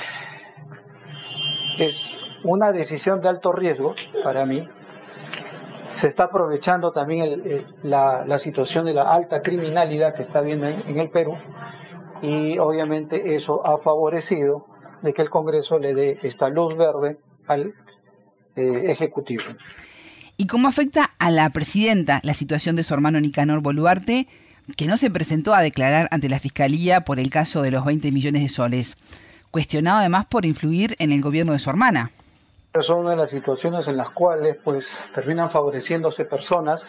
es 1.78 1.94
una 2.44 2.72
decisión 2.72 3.20
de 3.20 3.28
alto 3.28 3.52
riesgo 3.52 3.94
para 4.22 4.46
mí. 4.46 4.66
Se 6.00 6.08
está 6.08 6.24
aprovechando 6.24 6.92
también 6.92 7.66
la, 7.82 8.38
situación 8.38 8.84
de 8.84 8.94
la 8.94 9.12
alta 9.12 9.40
criminalidad 9.42 10.14
que 10.14 10.22
está 10.22 10.40
habiendo 10.40 10.66
en, 10.66 10.98
el 10.98 11.10
Perú 11.10 11.36
y 12.20 12.58
obviamente 12.58 13.36
eso 13.36 13.64
ha 13.64 13.78
favorecido 13.78 14.66
de 15.04 15.12
que 15.12 15.22
el 15.22 15.30
Congreso 15.30 15.78
le 15.78 15.94
dé 15.94 16.18
esta 16.22 16.48
luz 16.48 16.76
verde 16.76 17.18
al 17.46 17.74
eh, 18.56 18.90
Ejecutivo. 18.90 19.44
¿Y 20.36 20.46
cómo 20.46 20.66
afecta 20.66 21.10
a 21.18 21.30
la 21.30 21.48
presidenta 21.50 22.20
la 22.24 22.34
situación 22.34 22.74
de 22.74 22.82
su 22.82 22.94
hermano 22.94 23.20
Nicanor 23.20 23.60
Boluarte? 23.60 24.26
que 24.78 24.86
no 24.86 24.96
se 24.96 25.10
presentó 25.10 25.52
a 25.54 25.60
declarar 25.60 26.08
ante 26.10 26.28
la 26.28 26.38
Fiscalía 26.38 27.02
por 27.02 27.18
el 27.18 27.30
caso 27.30 27.60
de 27.60 27.70
los 27.70 27.84
20 27.84 28.10
millones 28.12 28.42
de 28.42 28.48
soles, 28.48 28.96
cuestionado 29.50 29.98
además 29.98 30.24
por 30.24 30.46
influir 30.46 30.96
en 30.98 31.12
el 31.12 31.20
gobierno 31.20 31.52
de 31.52 31.58
su 31.58 31.68
hermana. 31.68 32.08
Son 32.86 33.00
una 33.00 33.10
de 33.10 33.16
las 33.16 33.30
situaciones 33.30 33.86
en 33.86 33.96
las 33.96 34.10
cuales 34.10 34.56
pues 34.64 34.84
terminan 35.14 35.50
favoreciéndose 35.50 36.24
personas, 36.24 36.80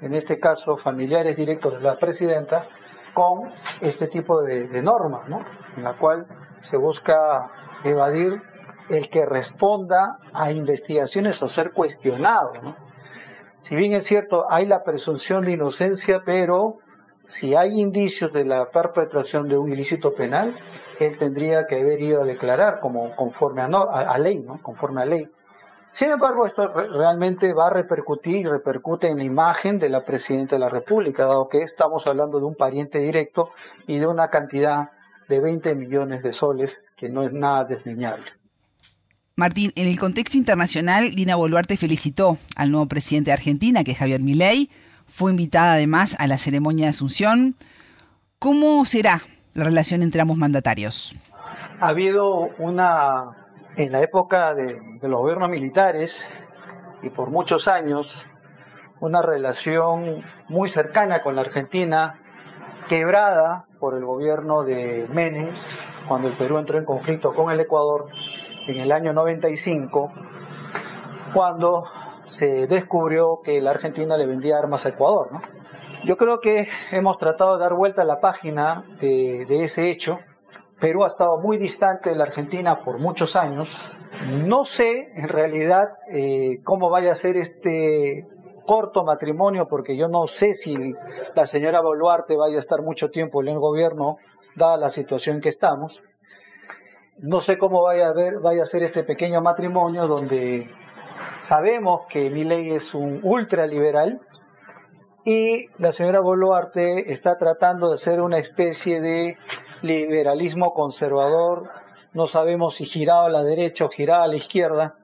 en 0.00 0.14
este 0.14 0.40
caso 0.40 0.78
familiares 0.78 1.36
directos 1.36 1.74
de 1.74 1.80
la 1.80 1.98
presidenta, 1.98 2.66
con 3.14 3.52
este 3.80 4.08
tipo 4.08 4.42
de, 4.42 4.82
normas, 4.82 5.28
¿no? 5.28 5.44
en 5.76 5.84
la 5.84 5.96
cual 5.98 6.26
se 6.70 6.76
busca 6.76 7.50
evadir 7.84 8.40
el 8.88 9.10
que 9.10 9.24
responda 9.26 10.18
a 10.32 10.50
investigaciones 10.50 11.40
o 11.42 11.48
ser 11.48 11.72
cuestionado. 11.72 12.52
¿no? 12.62 12.76
Si 13.62 13.76
bien 13.76 13.92
es 13.92 14.04
cierto, 14.06 14.46
hay 14.50 14.66
la 14.66 14.82
presunción 14.82 15.44
de 15.44 15.52
inocencia, 15.52 16.22
pero 16.24 16.76
si 17.38 17.54
hay 17.54 17.78
indicios 17.78 18.32
de 18.32 18.44
la 18.44 18.70
perpetración 18.70 19.48
de 19.48 19.58
un 19.58 19.70
ilícito 19.70 20.14
penal, 20.14 20.56
él 20.98 21.18
tendría 21.18 21.66
que 21.66 21.80
haber 21.80 22.00
ido 22.00 22.22
a 22.22 22.24
declarar 22.24 22.80
como 22.80 23.14
conforme 23.14 23.60
a, 23.60 24.18
ley, 24.18 24.38
¿no? 24.38 24.60
Conforme 24.62 25.02
a 25.02 25.04
ley. 25.04 25.28
Sin 25.92 26.10
embargo, 26.10 26.46
esto 26.46 26.66
realmente 26.68 27.52
va 27.52 27.68
a 27.68 27.70
repercutir 27.70 28.36
y 28.36 28.44
repercute 28.44 29.08
en 29.08 29.18
la 29.18 29.24
imagen 29.24 29.78
de 29.78 29.88
la 29.88 30.04
presidenta 30.04 30.56
de 30.56 30.60
la 30.60 30.68
República, 30.68 31.24
dado 31.24 31.48
que 31.48 31.62
estamos 31.62 32.06
hablando 32.06 32.38
de 32.38 32.46
un 32.46 32.54
pariente 32.54 32.98
directo 32.98 33.50
y 33.86 33.98
de 33.98 34.06
una 34.06 34.28
cantidad 34.28 34.90
de 35.28 35.40
20 35.40 35.74
millones 35.74 36.22
de 36.22 36.32
soles 36.32 36.70
que 36.96 37.08
no 37.08 37.22
es 37.22 37.32
nada 37.32 37.64
desdeñable. 37.64 38.26
Martín, 39.36 39.70
en 39.76 39.86
el 39.86 40.00
contexto 40.00 40.36
internacional, 40.36 41.14
Dina 41.14 41.36
Boluarte 41.36 41.76
felicitó 41.76 42.38
al 42.56 42.72
nuevo 42.72 42.86
presidente 42.86 43.30
de 43.30 43.34
Argentina, 43.34 43.84
que 43.84 43.92
es 43.92 43.98
Javier 43.98 44.20
Milei, 44.20 44.68
fue 45.06 45.30
invitada 45.30 45.74
además 45.74 46.16
a 46.18 46.26
la 46.26 46.38
ceremonia 46.38 46.86
de 46.86 46.90
Asunción. 46.90 47.54
¿Cómo 48.38 48.84
será 48.84 49.20
la 49.54 49.64
relación 49.64 50.02
entre 50.02 50.20
ambos 50.20 50.36
mandatarios? 50.36 51.16
Ha 51.80 51.88
habido 51.88 52.50
una, 52.58 53.48
en 53.76 53.90
la 53.90 54.02
época 54.02 54.54
de, 54.54 54.78
los 55.02 55.20
gobiernos 55.20 55.48
militares 55.50 56.10
y 57.02 57.10
por 57.10 57.30
muchos 57.30 57.68
años, 57.68 58.06
una 59.00 59.22
relación 59.22 60.24
muy 60.48 60.70
cercana 60.70 61.22
con 61.22 61.36
la 61.36 61.42
Argentina, 61.42 62.20
quebrada 62.88 63.66
por 63.78 63.94
el 63.94 64.04
gobierno 64.04 64.64
de 64.64 65.06
Menem, 65.12 65.50
cuando 66.08 66.28
el 66.28 66.34
Perú 66.34 66.58
entró 66.58 66.78
en 66.78 66.84
conflicto 66.84 67.34
con 67.34 67.50
el 67.52 67.60
Ecuador 67.60 68.06
en 68.66 68.80
el 68.80 68.92
año 68.92 69.12
95, 69.12 70.12
cuando 71.34 71.84
se 72.38 72.66
descubrió 72.66 73.40
que 73.44 73.60
la 73.60 73.70
Argentina 73.70 74.16
le 74.16 74.26
vendía 74.26 74.58
armas 74.58 74.84
a 74.84 74.90
Ecuador. 74.90 75.28
Yo 76.04 76.16
creo 76.16 76.40
que 76.40 76.66
hemos 76.92 77.18
tratado 77.18 77.56
de 77.56 77.62
dar 77.62 77.74
vuelta 77.74 78.02
a 78.02 78.04
la 78.04 78.20
página 78.20 78.84
de, 79.00 79.64
ese 79.64 79.90
hecho. 79.90 80.18
Perú 80.80 81.04
ha 81.04 81.08
estado 81.08 81.40
muy 81.40 81.58
distante 81.58 82.10
de 82.10 82.16
la 82.16 82.24
Argentina 82.24 82.84
por 82.84 82.98
muchos 82.98 83.34
años. 83.34 83.68
No 84.46 84.64
sé 84.64 85.12
en 85.14 85.28
realidad 85.28 85.84
eh, 86.12 86.60
cómo 86.64 86.88
vaya 86.88 87.12
a 87.12 87.16
ser 87.16 87.36
este 87.36 88.26
corto 88.68 89.02
matrimonio, 89.02 89.66
porque 89.68 89.96
yo 89.96 90.06
no 90.06 90.26
sé 90.26 90.54
si 90.62 90.76
la 91.34 91.46
señora 91.46 91.80
Boluarte 91.80 92.36
vaya 92.36 92.58
a 92.58 92.60
estar 92.60 92.82
mucho 92.82 93.08
tiempo 93.08 93.42
en 93.42 93.48
el 93.48 93.58
gobierno, 93.58 94.18
dada 94.54 94.76
la 94.76 94.90
situación 94.90 95.36
en 95.36 95.42
que 95.42 95.48
estamos. 95.48 96.00
No 97.18 97.40
sé 97.40 97.58
cómo 97.58 97.82
vaya 97.82 98.08
a, 98.08 98.12
ver, 98.12 98.38
vaya 98.40 98.62
a 98.62 98.66
ser 98.66 98.84
este 98.84 99.02
pequeño 99.02 99.40
matrimonio 99.40 100.06
donde 100.06 100.68
Sabemos 101.48 102.02
que 102.08 102.28
Milei 102.30 102.74
es 102.74 102.92
un 102.94 103.20
ultraliberal 103.22 104.20
y 105.24 105.66
la 105.78 105.92
señora 105.92 106.20
Boluarte 106.20 107.12
está 107.12 107.38
tratando 107.38 107.90
de 107.90 107.98
ser 107.98 108.20
una 108.20 108.38
especie 108.38 109.00
de 109.00 109.36
liberalismo 109.82 110.74
conservador, 110.74 111.70
no 112.12 112.26
sabemos 112.26 112.74
si 112.76 112.84
girado 112.84 113.26
a 113.26 113.30
la 113.30 113.42
derecha 113.42 113.84
o 113.84 113.88
girado 113.88 114.24
a 114.24 114.26
la 114.26 114.36
izquierda, 114.36 114.94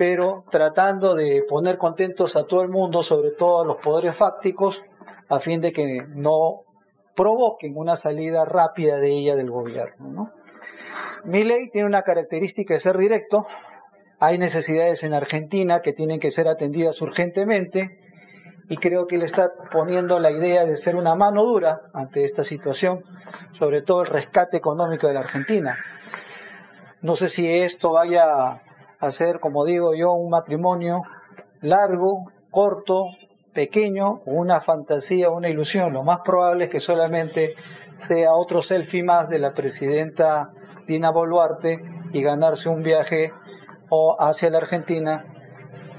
pero 0.00 0.44
tratando 0.50 1.14
de 1.14 1.44
poner 1.46 1.76
contentos 1.76 2.34
a 2.34 2.46
todo 2.46 2.62
el 2.62 2.70
mundo, 2.70 3.02
sobre 3.02 3.32
todo 3.32 3.60
a 3.60 3.66
los 3.66 3.76
poderes 3.82 4.16
fácticos, 4.16 4.80
a 5.28 5.40
fin 5.40 5.60
de 5.60 5.72
que 5.72 6.02
no 6.14 6.62
provoquen 7.14 7.76
una 7.76 7.96
salida 7.96 8.46
rápida 8.46 8.96
de 8.96 9.10
ella 9.10 9.36
del 9.36 9.50
gobierno. 9.50 10.08
¿no? 10.08 10.30
Milley 11.24 11.68
tiene 11.68 11.86
una 11.86 12.00
característica 12.00 12.72
de 12.72 12.80
ser 12.80 12.96
directo, 12.96 13.46
hay 14.18 14.38
necesidades 14.38 15.02
en 15.02 15.12
Argentina 15.12 15.82
que 15.82 15.92
tienen 15.92 16.18
que 16.18 16.30
ser 16.30 16.48
atendidas 16.48 16.98
urgentemente 17.02 17.98
y 18.70 18.78
creo 18.78 19.06
que 19.06 19.16
él 19.16 19.24
está 19.24 19.50
poniendo 19.70 20.18
la 20.18 20.30
idea 20.30 20.64
de 20.64 20.78
ser 20.78 20.96
una 20.96 21.14
mano 21.14 21.44
dura 21.44 21.78
ante 21.92 22.24
esta 22.24 22.42
situación, 22.44 23.04
sobre 23.58 23.82
todo 23.82 24.00
el 24.00 24.06
rescate 24.06 24.56
económico 24.56 25.08
de 25.08 25.12
la 25.12 25.20
Argentina. 25.20 25.76
No 27.02 27.16
sé 27.16 27.28
si 27.28 27.46
esto 27.46 27.92
vaya 27.92 28.62
a 29.00 29.10
ser, 29.12 29.40
como 29.40 29.64
digo 29.64 29.94
yo, 29.94 30.12
un 30.12 30.30
matrimonio 30.30 31.02
largo, 31.62 32.30
corto, 32.50 33.06
pequeño, 33.54 34.20
una 34.26 34.60
fantasía, 34.60 35.30
una 35.30 35.48
ilusión. 35.48 35.92
Lo 35.92 36.02
más 36.02 36.20
probable 36.24 36.64
es 36.64 36.70
que 36.70 36.80
solamente 36.80 37.54
sea 38.08 38.32
otro 38.32 38.62
selfie 38.62 39.02
más 39.02 39.28
de 39.28 39.38
la 39.38 39.52
presidenta 39.52 40.50
Dina 40.86 41.10
Boluarte 41.10 41.78
y 42.12 42.22
ganarse 42.22 42.68
un 42.68 42.82
viaje 42.82 43.32
o 43.90 44.16
hacia 44.18 44.50
la 44.50 44.58
Argentina 44.58 45.24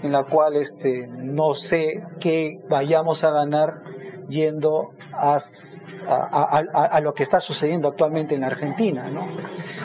en 0.01 0.11
la 0.11 0.23
cual 0.23 0.55
este, 0.55 1.07
no 1.07 1.53
sé 1.53 2.03
qué 2.19 2.59
vayamos 2.69 3.23
a 3.23 3.31
ganar 3.31 3.81
yendo 4.29 4.91
a, 5.13 5.39
lo 7.01 7.13
que 7.13 7.23
está 7.23 7.39
sucediendo 7.39 7.89
actualmente 7.89 8.35
en 8.35 8.41
la 8.41 8.47
Argentina. 8.47 9.09
¿no? 9.09 9.27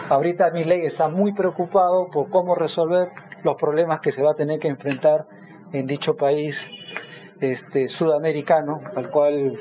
Ahorita 0.09 0.51
mi 0.51 0.65
ley 0.65 0.87
está 0.87 1.09
muy 1.09 1.33
preocupado 1.33 2.09
por 2.11 2.31
cómo 2.31 2.55
resolver 2.55 3.09
los 3.43 3.57
problemas 3.57 4.01
que 4.01 4.13
se 4.13 4.23
va 4.23 4.33
a 4.33 4.35
tener 4.35 4.59
que 4.59 4.69
enfrentar 4.69 5.27
en 5.73 5.87
dicho 5.87 6.17
país 6.17 6.57
este, 7.41 7.89
sudamericano, 7.91 8.81
al 8.95 9.11
cual 9.11 9.59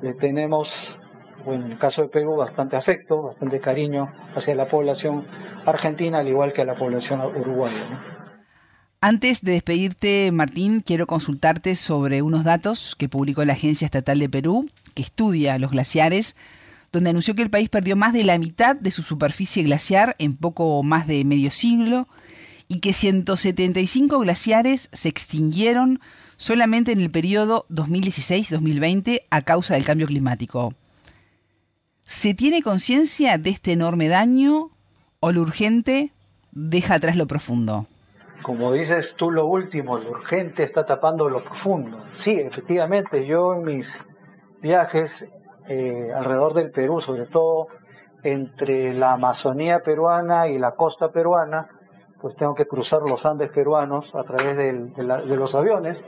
le 0.00 0.14
tenemos, 0.14 0.68
en 1.46 1.72
el 1.72 1.78
caso 1.78 2.02
de 2.02 2.08
Perú, 2.08 2.36
bastante 2.36 2.76
afecto, 2.76 3.22
bastante 3.22 3.60
cariño 3.60 4.10
hacia 4.34 4.54
la 4.54 4.68
población 4.68 5.26
argentina, 5.66 6.18
al 6.18 6.28
igual 6.28 6.52
que 6.52 6.62
a 6.62 6.64
la 6.64 6.74
población 6.74 7.20
uruguaya. 7.20 7.88
¿no? 7.90 8.13
Antes 9.06 9.42
de 9.42 9.52
despedirte, 9.52 10.32
Martín, 10.32 10.80
quiero 10.80 11.06
consultarte 11.06 11.76
sobre 11.76 12.22
unos 12.22 12.42
datos 12.42 12.96
que 12.96 13.06
publicó 13.06 13.44
la 13.44 13.52
Agencia 13.52 13.84
Estatal 13.84 14.18
de 14.18 14.30
Perú, 14.30 14.66
que 14.94 15.02
estudia 15.02 15.58
los 15.58 15.72
glaciares, 15.72 16.36
donde 16.90 17.10
anunció 17.10 17.34
que 17.34 17.42
el 17.42 17.50
país 17.50 17.68
perdió 17.68 17.96
más 17.96 18.14
de 18.14 18.24
la 18.24 18.38
mitad 18.38 18.76
de 18.76 18.90
su 18.90 19.02
superficie 19.02 19.62
glaciar 19.62 20.16
en 20.18 20.34
poco 20.34 20.82
más 20.82 21.06
de 21.06 21.22
medio 21.26 21.50
siglo 21.50 22.08
y 22.66 22.78
que 22.78 22.94
175 22.94 24.20
glaciares 24.20 24.88
se 24.94 25.10
extinguieron 25.10 26.00
solamente 26.38 26.92
en 26.92 27.00
el 27.02 27.10
periodo 27.10 27.66
2016-2020 27.68 29.20
a 29.28 29.42
causa 29.42 29.74
del 29.74 29.84
cambio 29.84 30.06
climático. 30.06 30.72
¿Se 32.06 32.32
tiene 32.32 32.62
conciencia 32.62 33.36
de 33.36 33.50
este 33.50 33.72
enorme 33.72 34.08
daño 34.08 34.70
o 35.20 35.30
lo 35.30 35.42
urgente 35.42 36.10
deja 36.52 36.94
atrás 36.94 37.16
lo 37.16 37.26
profundo? 37.26 37.86
Como 38.44 38.72
dices 38.72 39.14
tú, 39.16 39.30
lo 39.30 39.46
último, 39.46 39.96
lo 39.96 40.10
urgente 40.10 40.64
está 40.64 40.84
tapando 40.84 41.30
lo 41.30 41.42
profundo. 41.42 42.04
Sí, 42.22 42.32
efectivamente, 42.32 43.26
yo 43.26 43.54
en 43.54 43.64
mis 43.64 43.86
viajes 44.60 45.10
eh, 45.66 46.12
alrededor 46.14 46.52
del 46.52 46.70
Perú, 46.70 47.00
sobre 47.00 47.24
todo 47.26 47.68
entre 48.22 48.92
la 48.92 49.14
Amazonía 49.14 49.80
peruana 49.80 50.48
y 50.48 50.58
la 50.58 50.72
costa 50.72 51.08
peruana, 51.08 51.68
pues 52.20 52.36
tengo 52.36 52.54
que 52.54 52.66
cruzar 52.66 53.00
los 53.08 53.24
Andes 53.24 53.50
peruanos 53.50 54.14
a 54.14 54.22
través 54.24 54.56
de 54.56 55.36
los 55.36 55.54
aviones 55.54 55.98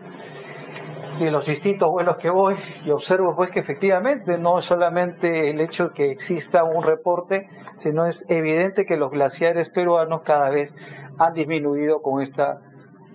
en 1.21 1.33
los 1.33 1.47
distintos 1.47 1.91
vuelos 1.91 2.17
que 2.19 2.31
voy 2.31 2.57
y 2.85 2.91
observo 2.91 3.35
pues 3.35 3.51
que 3.51 3.61
efectivamente 3.61 4.37
no 4.39 4.59
es 4.59 4.67
solamente 4.67 5.51
el 5.51 5.61
hecho 5.61 5.89
de 5.89 5.95
que 5.95 6.11
exista 6.11 6.65
un 6.65 6.83
reporte, 6.83 7.49
sino 7.79 8.07
es 8.07 8.23
evidente 8.29 8.85
que 8.85 8.97
los 8.97 9.11
glaciares 9.11 9.71
peruanos 9.71 10.23
cada 10.23 10.51
vez 10.51 10.73
han 11.19 11.33
disminuido 11.35 12.03
con 12.03 12.23
este, 12.23 12.43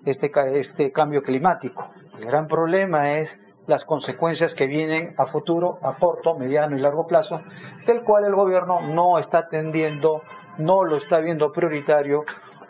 este 0.06 0.92
cambio 0.92 1.22
climático. 1.22 1.90
El 2.18 2.26
gran 2.26 2.48
problema 2.48 3.18
es 3.18 3.30
las 3.68 3.86
consecuencias 3.86 4.54
que 4.56 4.66
vienen 4.66 5.14
a 5.18 5.28
futuro, 5.28 5.78
a 5.84 5.98
corto, 5.98 6.38
mediano 6.38 6.76
y 6.76 6.82
largo 6.82 7.06
plazo, 7.08 7.42
del 7.86 8.02
cual 8.04 8.26
el 8.26 8.36
gobierno 8.36 8.82
no 8.82 9.20
está 9.20 9.40
atendiendo, 9.40 10.24
no 10.58 10.84
lo 10.84 10.98
está 10.98 11.20
viendo 11.20 11.52
prioritario 11.52 12.24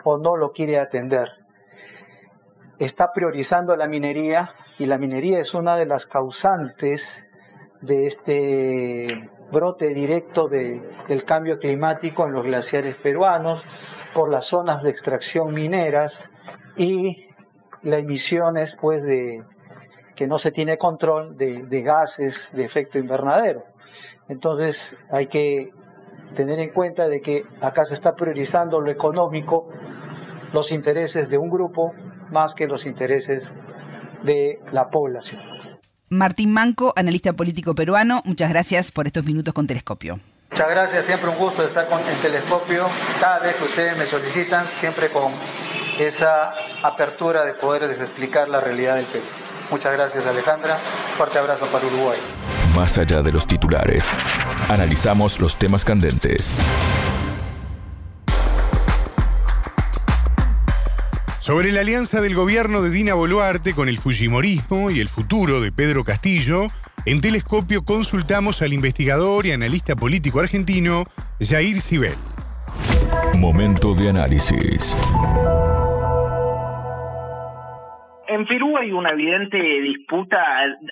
o 0.04 0.18
no 0.18 0.36
lo 0.36 0.52
quiere 0.52 0.78
atender 0.78 1.41
está 2.84 3.12
priorizando 3.12 3.76
la 3.76 3.86
minería 3.86 4.50
y 4.78 4.86
la 4.86 4.98
minería 4.98 5.38
es 5.38 5.54
una 5.54 5.76
de 5.76 5.86
las 5.86 6.06
causantes 6.06 7.00
de 7.80 8.06
este 8.06 9.30
brote 9.52 9.88
directo 9.88 10.48
del 10.48 11.24
cambio 11.24 11.58
climático 11.58 12.26
en 12.26 12.32
los 12.32 12.44
glaciares 12.44 12.96
peruanos 12.96 13.62
por 14.14 14.30
las 14.30 14.46
zonas 14.46 14.82
de 14.82 14.90
extracción 14.90 15.52
mineras 15.52 16.12
y 16.76 17.26
las 17.82 18.00
emisiones 18.00 18.74
pues 18.80 19.02
de 19.02 19.42
que 20.16 20.26
no 20.26 20.38
se 20.38 20.52
tiene 20.52 20.78
control 20.78 21.36
de, 21.36 21.64
de 21.64 21.82
gases 21.82 22.34
de 22.52 22.64
efecto 22.64 22.98
invernadero. 22.98 23.64
Entonces 24.28 24.76
hay 25.10 25.26
que 25.26 25.70
tener 26.36 26.58
en 26.60 26.72
cuenta 26.72 27.08
de 27.08 27.20
que 27.20 27.44
acá 27.60 27.84
se 27.84 27.94
está 27.94 28.14
priorizando 28.14 28.80
lo 28.80 28.90
económico, 28.90 29.68
los 30.52 30.70
intereses 30.72 31.28
de 31.28 31.38
un 31.38 31.50
grupo 31.50 31.92
más 32.32 32.54
que 32.54 32.66
los 32.66 32.84
intereses 32.86 33.44
de 34.24 34.58
la 34.72 34.88
población. 34.88 35.40
Martín 36.08 36.52
Manco, 36.52 36.92
analista 36.96 37.32
político 37.32 37.74
peruano, 37.74 38.20
muchas 38.24 38.50
gracias 38.50 38.92
por 38.92 39.06
estos 39.06 39.24
minutos 39.24 39.54
con 39.54 39.66
Telescopio. 39.66 40.18
Muchas 40.50 40.68
gracias, 40.68 41.06
siempre 41.06 41.30
un 41.30 41.38
gusto 41.38 41.66
estar 41.66 41.88
con 41.88 42.00
el 42.00 42.20
Telescopio. 42.20 42.86
Cada 43.20 43.38
vez 43.38 43.56
que 43.56 43.64
ustedes 43.64 43.96
me 43.96 44.06
solicitan, 44.10 44.66
siempre 44.80 45.10
con 45.10 45.32
esa 45.98 46.52
apertura 46.82 47.44
de 47.44 47.54
poder 47.54 47.84
explicar 47.84 48.48
la 48.48 48.60
realidad 48.60 48.96
del 48.96 49.06
Perú. 49.06 49.24
Muchas 49.70 49.92
gracias 49.92 50.26
Alejandra, 50.26 50.78
fuerte 51.16 51.38
abrazo 51.38 51.70
para 51.72 51.86
Uruguay. 51.86 52.20
Más 52.76 52.98
allá 52.98 53.22
de 53.22 53.32
los 53.32 53.46
titulares, 53.46 54.14
analizamos 54.68 55.40
los 55.40 55.56
temas 55.56 55.84
candentes 55.84 56.58
Sobre 61.42 61.72
la 61.72 61.80
alianza 61.80 62.20
del 62.20 62.36
gobierno 62.36 62.82
de 62.82 62.90
Dina 62.90 63.14
Boluarte 63.14 63.74
con 63.74 63.88
el 63.88 63.98
Fujimorismo 63.98 64.92
y 64.92 65.00
el 65.00 65.08
futuro 65.08 65.60
de 65.60 65.72
Pedro 65.72 66.04
Castillo, 66.04 66.68
en 67.04 67.20
Telescopio 67.20 67.84
consultamos 67.84 68.62
al 68.62 68.72
investigador 68.72 69.44
y 69.46 69.50
analista 69.50 69.96
político 69.96 70.38
argentino 70.38 71.04
Jair 71.40 71.80
Sibel. 71.80 72.14
Momento 73.34 73.92
de 73.92 74.10
análisis. 74.10 74.94
En 78.28 78.46
Perú 78.46 78.76
hay 78.78 78.92
una 78.92 79.10
evidente 79.10 79.58
disputa 79.58 80.44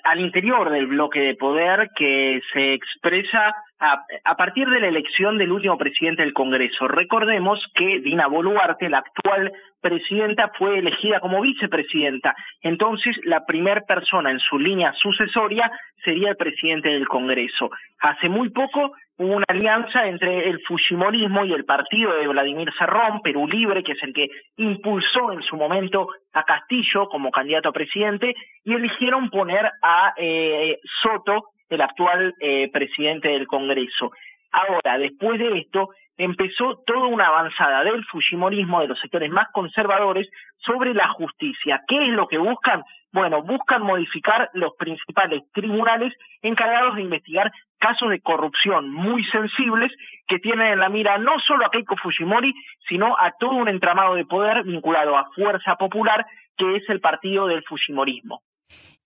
al 0.03 0.19
interior 0.19 0.69
del 0.69 0.87
bloque 0.87 1.19
de 1.21 1.35
poder 1.35 1.89
que 1.95 2.41
se 2.53 2.73
expresa 2.73 3.55
a, 3.79 4.35
partir 4.35 4.69
de 4.69 4.79
la 4.79 4.87
elección 4.87 5.37
del 5.37 5.51
último 5.51 5.77
presidente 5.77 6.21
del 6.21 6.33
Congreso. 6.33 6.87
Recordemos 6.87 7.59
que 7.73 7.99
Dina 7.99 8.27
Boluarte, 8.27 8.89
la 8.89 8.99
actual 8.99 9.51
presidenta, 9.81 10.51
fue 10.57 10.79
elegida 10.79 11.19
como 11.19 11.41
vicepresidenta. 11.41 12.35
Entonces, 12.61 13.19
la 13.23 13.45
primera 13.45 13.81
persona 13.81 14.29
en 14.29 14.39
su 14.39 14.59
línea 14.59 14.93
sucesoria 14.93 15.71
sería 16.03 16.29
el 16.29 16.37
presidente 16.37 16.89
del 16.89 17.07
Congreso. 17.07 17.71
Hace 17.99 18.29
muy 18.29 18.49
poco 18.49 18.93
una 19.25 19.45
alianza 19.47 20.07
entre 20.07 20.49
el 20.49 20.61
Fujimorismo 20.61 21.45
y 21.45 21.53
el 21.53 21.65
partido 21.65 22.13
de 22.13 22.27
Vladimir 22.27 22.71
Serrón, 22.77 23.21
Perú 23.21 23.47
Libre, 23.47 23.83
que 23.83 23.93
es 23.93 24.03
el 24.03 24.13
que 24.13 24.27
impulsó 24.57 25.31
en 25.31 25.43
su 25.43 25.55
momento 25.55 26.07
a 26.33 26.43
Castillo 26.43 27.07
como 27.07 27.31
candidato 27.31 27.69
a 27.69 27.73
presidente, 27.73 28.33
y 28.63 28.73
eligieron 28.73 29.29
poner 29.29 29.69
a 29.81 30.13
eh, 30.17 30.79
Soto 31.01 31.49
el 31.69 31.81
actual 31.81 32.33
eh, 32.39 32.69
presidente 32.71 33.29
del 33.29 33.47
Congreso. 33.47 34.11
Ahora, 34.51 34.97
después 34.97 35.39
de 35.39 35.59
esto, 35.59 35.89
empezó 36.17 36.81
toda 36.85 37.07
una 37.07 37.27
avanzada 37.27 37.83
del 37.83 38.03
Fujimorismo, 38.05 38.81
de 38.81 38.87
los 38.87 38.99
sectores 38.99 39.29
más 39.29 39.47
conservadores, 39.53 40.27
sobre 40.57 40.93
la 40.93 41.07
justicia. 41.09 41.81
¿Qué 41.87 42.07
es 42.07 42.13
lo 42.13 42.27
que 42.27 42.37
buscan? 42.37 42.83
Bueno, 43.11 43.41
buscan 43.41 43.83
modificar 43.83 44.49
los 44.53 44.73
principales 44.77 45.43
tribunales 45.53 46.13
encargados 46.41 46.95
de 46.95 47.01
investigar 47.01 47.51
casos 47.81 48.09
de 48.09 48.21
corrupción 48.21 48.89
muy 48.89 49.25
sensibles 49.25 49.91
que 50.27 50.39
tienen 50.39 50.67
en 50.67 50.79
la 50.79 50.87
mira 50.87 51.17
no 51.17 51.39
solo 51.45 51.65
a 51.65 51.71
Keiko 51.71 51.97
Fujimori, 51.97 52.53
sino 52.87 53.17
a 53.19 53.33
todo 53.37 53.55
un 53.55 53.67
entramado 53.67 54.15
de 54.15 54.23
poder 54.25 54.63
vinculado 54.63 55.17
a 55.17 55.29
Fuerza 55.35 55.75
Popular, 55.75 56.25
que 56.55 56.77
es 56.77 56.83
el 56.89 57.01
partido 57.01 57.47
del 57.47 57.63
Fujimorismo. 57.63 58.41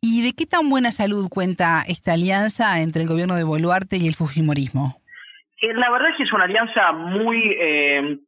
¿Y 0.01 0.21
de 0.21 0.33
qué 0.33 0.45
tan 0.45 0.69
buena 0.69 0.91
salud 0.91 1.27
cuenta 1.29 1.81
esta 1.87 2.13
alianza 2.13 2.79
entre 2.81 3.01
el 3.01 3.07
gobierno 3.07 3.35
de 3.35 3.43
Boluarte 3.43 3.97
y 3.97 4.07
el 4.07 4.13
Fujimorismo? 4.13 5.01
Eh, 5.61 5.73
la 5.73 5.89
verdad 5.89 6.09
es 6.11 6.17
que 6.17 6.23
es 6.23 6.33
una 6.33 6.43
alianza 6.43 6.91
muy 6.91 7.55
eh, 7.59 8.19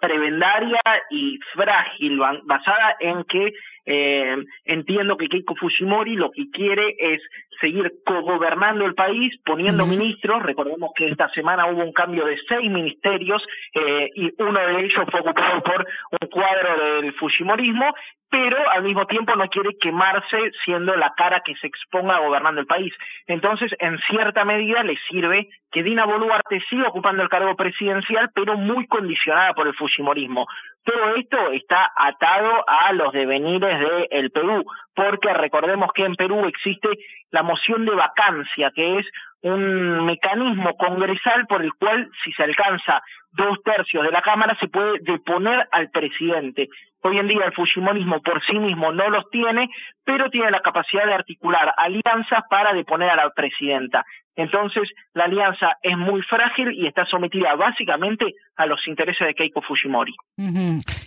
prebendaria 0.00 0.80
y 1.10 1.38
frágil, 1.54 2.18
basada 2.44 2.96
en 3.00 3.24
que 3.24 3.52
eh, 3.86 4.36
entiendo 4.64 5.16
que 5.16 5.28
Keiko 5.28 5.54
Fujimori 5.56 6.16
lo 6.16 6.30
que 6.30 6.50
quiere 6.50 6.96
es 6.98 7.20
seguir 7.60 7.92
cogobernando 8.04 8.84
el 8.84 8.94
país, 8.94 9.32
poniendo 9.44 9.86
ministros. 9.86 10.42
Recordemos 10.42 10.90
que 10.96 11.08
esta 11.08 11.28
semana 11.30 11.66
hubo 11.66 11.82
un 11.82 11.92
cambio 11.92 12.24
de 12.24 12.38
seis 12.48 12.70
ministerios 12.70 13.44
eh, 13.74 14.10
y 14.14 14.32
uno 14.38 14.60
de 14.60 14.84
ellos 14.84 15.04
fue 15.10 15.20
ocupado 15.20 15.62
por 15.62 15.86
un 16.20 16.28
cuadro 16.28 17.00
del 17.00 17.12
Fujimorismo 17.14 17.94
pero 18.34 18.68
al 18.68 18.82
mismo 18.82 19.06
tiempo 19.06 19.36
no 19.36 19.48
quiere 19.48 19.76
quemarse 19.80 20.36
siendo 20.64 20.96
la 20.96 21.14
cara 21.16 21.42
que 21.44 21.54
se 21.54 21.68
exponga 21.68 22.18
gobernando 22.18 22.60
el 22.60 22.66
país. 22.66 22.92
Entonces, 23.28 23.72
en 23.78 23.96
cierta 24.10 24.44
medida 24.44 24.82
le 24.82 24.96
sirve 25.08 25.50
que 25.70 25.84
Dina 25.84 26.04
Boluarte 26.04 26.60
siga 26.68 26.88
ocupando 26.88 27.22
el 27.22 27.28
cargo 27.28 27.54
presidencial, 27.54 28.30
pero 28.34 28.56
muy 28.56 28.88
condicionada 28.88 29.52
por 29.52 29.68
el 29.68 29.74
Fujimorismo. 29.74 30.48
Todo 30.82 31.14
esto 31.14 31.52
está 31.52 31.92
atado 31.96 32.64
a 32.66 32.92
los 32.92 33.12
devenires 33.12 33.78
del 34.10 34.30
Perú, 34.32 34.64
porque 34.94 35.32
recordemos 35.32 35.90
que 35.94 36.04
en 36.04 36.14
Perú 36.14 36.46
existe 36.46 36.88
la 37.30 37.42
moción 37.42 37.84
de 37.84 37.94
vacancia, 37.94 38.70
que 38.74 38.98
es 38.98 39.06
un 39.42 40.06
mecanismo 40.06 40.74
congresal 40.76 41.46
por 41.46 41.62
el 41.62 41.72
cual, 41.74 42.10
si 42.22 42.32
se 42.32 42.42
alcanza 42.42 43.02
dos 43.32 43.58
tercios 43.62 44.04
de 44.04 44.10
la 44.10 44.22
Cámara, 44.22 44.56
se 44.58 44.68
puede 44.68 45.00
deponer 45.00 45.68
al 45.70 45.90
presidente. 45.90 46.68
Hoy 47.02 47.18
en 47.18 47.28
día 47.28 47.44
el 47.44 47.52
Fujimorismo 47.52 48.22
por 48.22 48.42
sí 48.46 48.58
mismo 48.58 48.90
no 48.92 49.10
los 49.10 49.28
tiene, 49.30 49.68
pero 50.04 50.30
tiene 50.30 50.50
la 50.50 50.62
capacidad 50.62 51.04
de 51.04 51.12
articular 51.12 51.74
alianzas 51.76 52.44
para 52.48 52.72
deponer 52.72 53.10
a 53.10 53.16
la 53.16 53.30
presidenta. 53.30 54.04
Entonces, 54.36 54.90
la 55.12 55.24
alianza 55.24 55.76
es 55.82 55.96
muy 55.96 56.22
frágil 56.22 56.72
y 56.72 56.86
está 56.86 57.04
sometida 57.06 57.54
básicamente 57.54 58.24
a 58.56 58.66
los 58.66 58.86
intereses 58.88 59.26
de 59.26 59.34
Keiko 59.34 59.60
Fujimori. 59.60 60.14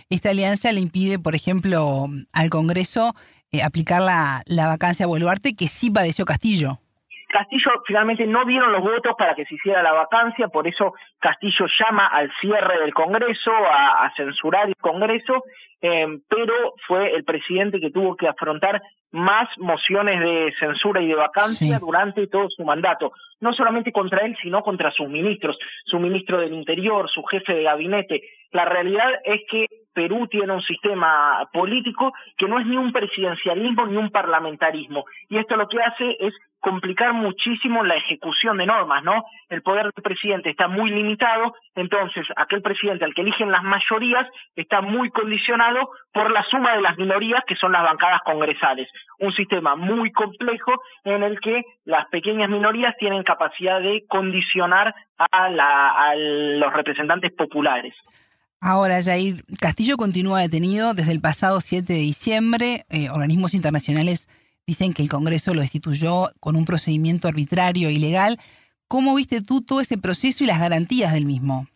Esta 0.10 0.30
alianza 0.30 0.72
le 0.72 0.80
impide, 0.80 1.18
por 1.18 1.34
ejemplo, 1.34 2.06
al 2.34 2.50
Congreso 2.50 3.14
eh, 3.52 3.64
aplicar 3.64 4.02
la, 4.02 4.42
la 4.46 4.68
vacancia 4.68 5.06
a 5.06 5.08
Boluarte, 5.08 5.54
que 5.54 5.68
sí 5.68 5.90
padeció 5.92 6.26
Castillo. 6.26 6.80
Castillo 7.30 7.72
finalmente 7.86 8.26
no 8.26 8.46
dieron 8.46 8.72
los 8.72 8.82
votos 8.82 9.14
para 9.18 9.36
que 9.36 9.46
se 9.46 9.56
hiciera 9.56 9.84
la 9.84 9.92
vacancia, 9.92 10.48
por 10.48 10.68
eso 10.68 10.94
Castillo 11.20 11.66
llama 11.80 12.08
al 12.08 12.32
cierre 12.40 12.80
del 12.80 12.94
Congreso, 12.94 13.52
a, 13.52 14.12
censurar 14.16 14.70
el 14.70 14.76
Congreso, 14.78 15.44
eh, 15.82 16.08
pero 16.30 16.74
fue 16.88 17.14
el 17.14 17.24
presidente 17.26 17.80
que 17.80 17.92
tuvo 17.92 18.16
que 18.16 18.28
afrontar 18.28 18.82
más 19.12 19.50
mociones 19.58 20.20
de 20.20 20.54
censura 20.60 21.02
y 21.02 21.08
de 21.08 21.16
vacancia 21.16 21.80
durante 21.80 22.28
todo 22.28 22.50
su 22.50 22.64
mandato, 22.64 23.12
no 23.40 23.54
solamente 23.54 23.92
contra 23.92 24.26
él, 24.26 24.36
sino 24.42 24.62
contra 24.64 24.92
sus 24.92 25.08
ministros, 25.08 25.58
su 25.86 26.00
ministro 26.00 26.40
del 26.40 26.54
Interior, 26.54 27.10
su 27.10 27.24
jefe 27.24 27.54
de 27.54 27.64
gabinete. 27.64 28.22
La 28.52 28.66
realidad 28.66 29.10
es 29.24 29.42
que 29.50 29.66
Perú 29.98 30.28
tiene 30.28 30.54
un 30.54 30.62
sistema 30.62 31.50
político 31.52 32.14
que 32.38 32.48
no 32.48 32.60
es 32.60 32.68
ni 32.68 32.78
un 32.78 32.92
presidencialismo 32.92 33.88
ni 33.88 33.98
un 33.98 34.12
parlamentarismo, 34.12 35.06
y 35.28 35.40
esto 35.40 35.56
lo 35.56 35.68
que 35.68 35.82
hace 35.82 36.16
es 36.20 36.36
complicar 36.60 37.14
muchísimo 37.14 37.84
la 37.84 37.96
ejecución 37.96 38.58
de 38.58 38.68
normas, 38.68 39.04
¿no? 39.04 39.24
El 39.50 39.64
poder 39.64 39.86
del 39.86 40.04
presidente 40.04 40.52
está 40.52 40.68
muy 40.68 40.92
limitado, 40.92 41.56
entonces 41.76 42.28
aquel 42.36 42.62
presidente 42.62 43.06
al 43.06 43.16
que 43.16 43.22
eligen 43.22 43.52
las 43.52 43.64
mayorías 43.64 44.28
está 44.56 44.82
muy 44.82 45.10
condicionado 45.10 45.90
por 46.14 46.30
la 46.32 46.44
suma 46.44 46.76
de 46.76 46.82
las 46.82 46.98
minorías 46.98 47.42
que 47.48 47.56
son 47.56 47.72
las 47.72 47.84
bancadas 47.84 48.22
congresales. 48.24 48.88
Un 49.20 49.32
sistema 49.32 49.76
muy 49.76 50.12
complejo 50.12 50.74
en 51.06 51.24
el 51.24 51.40
que 51.40 51.64
las 51.86 52.08
pequeñas 52.10 52.50
minorías 52.50 52.96
tienen 52.98 53.24
capacidad 53.24 53.82
de 53.82 54.04
condicionar 54.08 54.94
a, 55.18 56.14
los 56.16 56.74
representantes 56.74 57.32
populares. 57.34 57.96
Ahora, 58.60 59.02
Jair, 59.04 59.44
Castillo 59.60 59.98
continúa 59.98 60.42
detenido 60.42 60.94
desde 60.94 61.12
el 61.12 61.22
pasado 61.22 61.62
7 61.62 61.94
de 61.94 62.00
diciembre. 62.00 62.86
Eh, 62.90 63.10
organismos 63.10 63.54
internacionales 63.54 64.28
Dicen 64.68 64.94
que 64.94 65.02
el 65.02 65.08
Congreso 65.08 65.54
lo 65.54 65.62
destituyó 65.62 66.28
con 66.42 66.58
un 66.58 66.66
procedimiento 66.66 67.30
arbitrario 67.30 67.88
e 67.88 67.94
ilegal. 67.94 68.36
¿Cómo 68.90 69.16
viste 69.16 69.40
tú 69.40 69.64
todo 69.66 69.80
ese 69.80 69.98
proceso 69.98 70.44
y 70.44 70.48
las 70.48 70.60
garantías 70.60 71.14
del 71.14 71.26
mismo? 71.26 71.68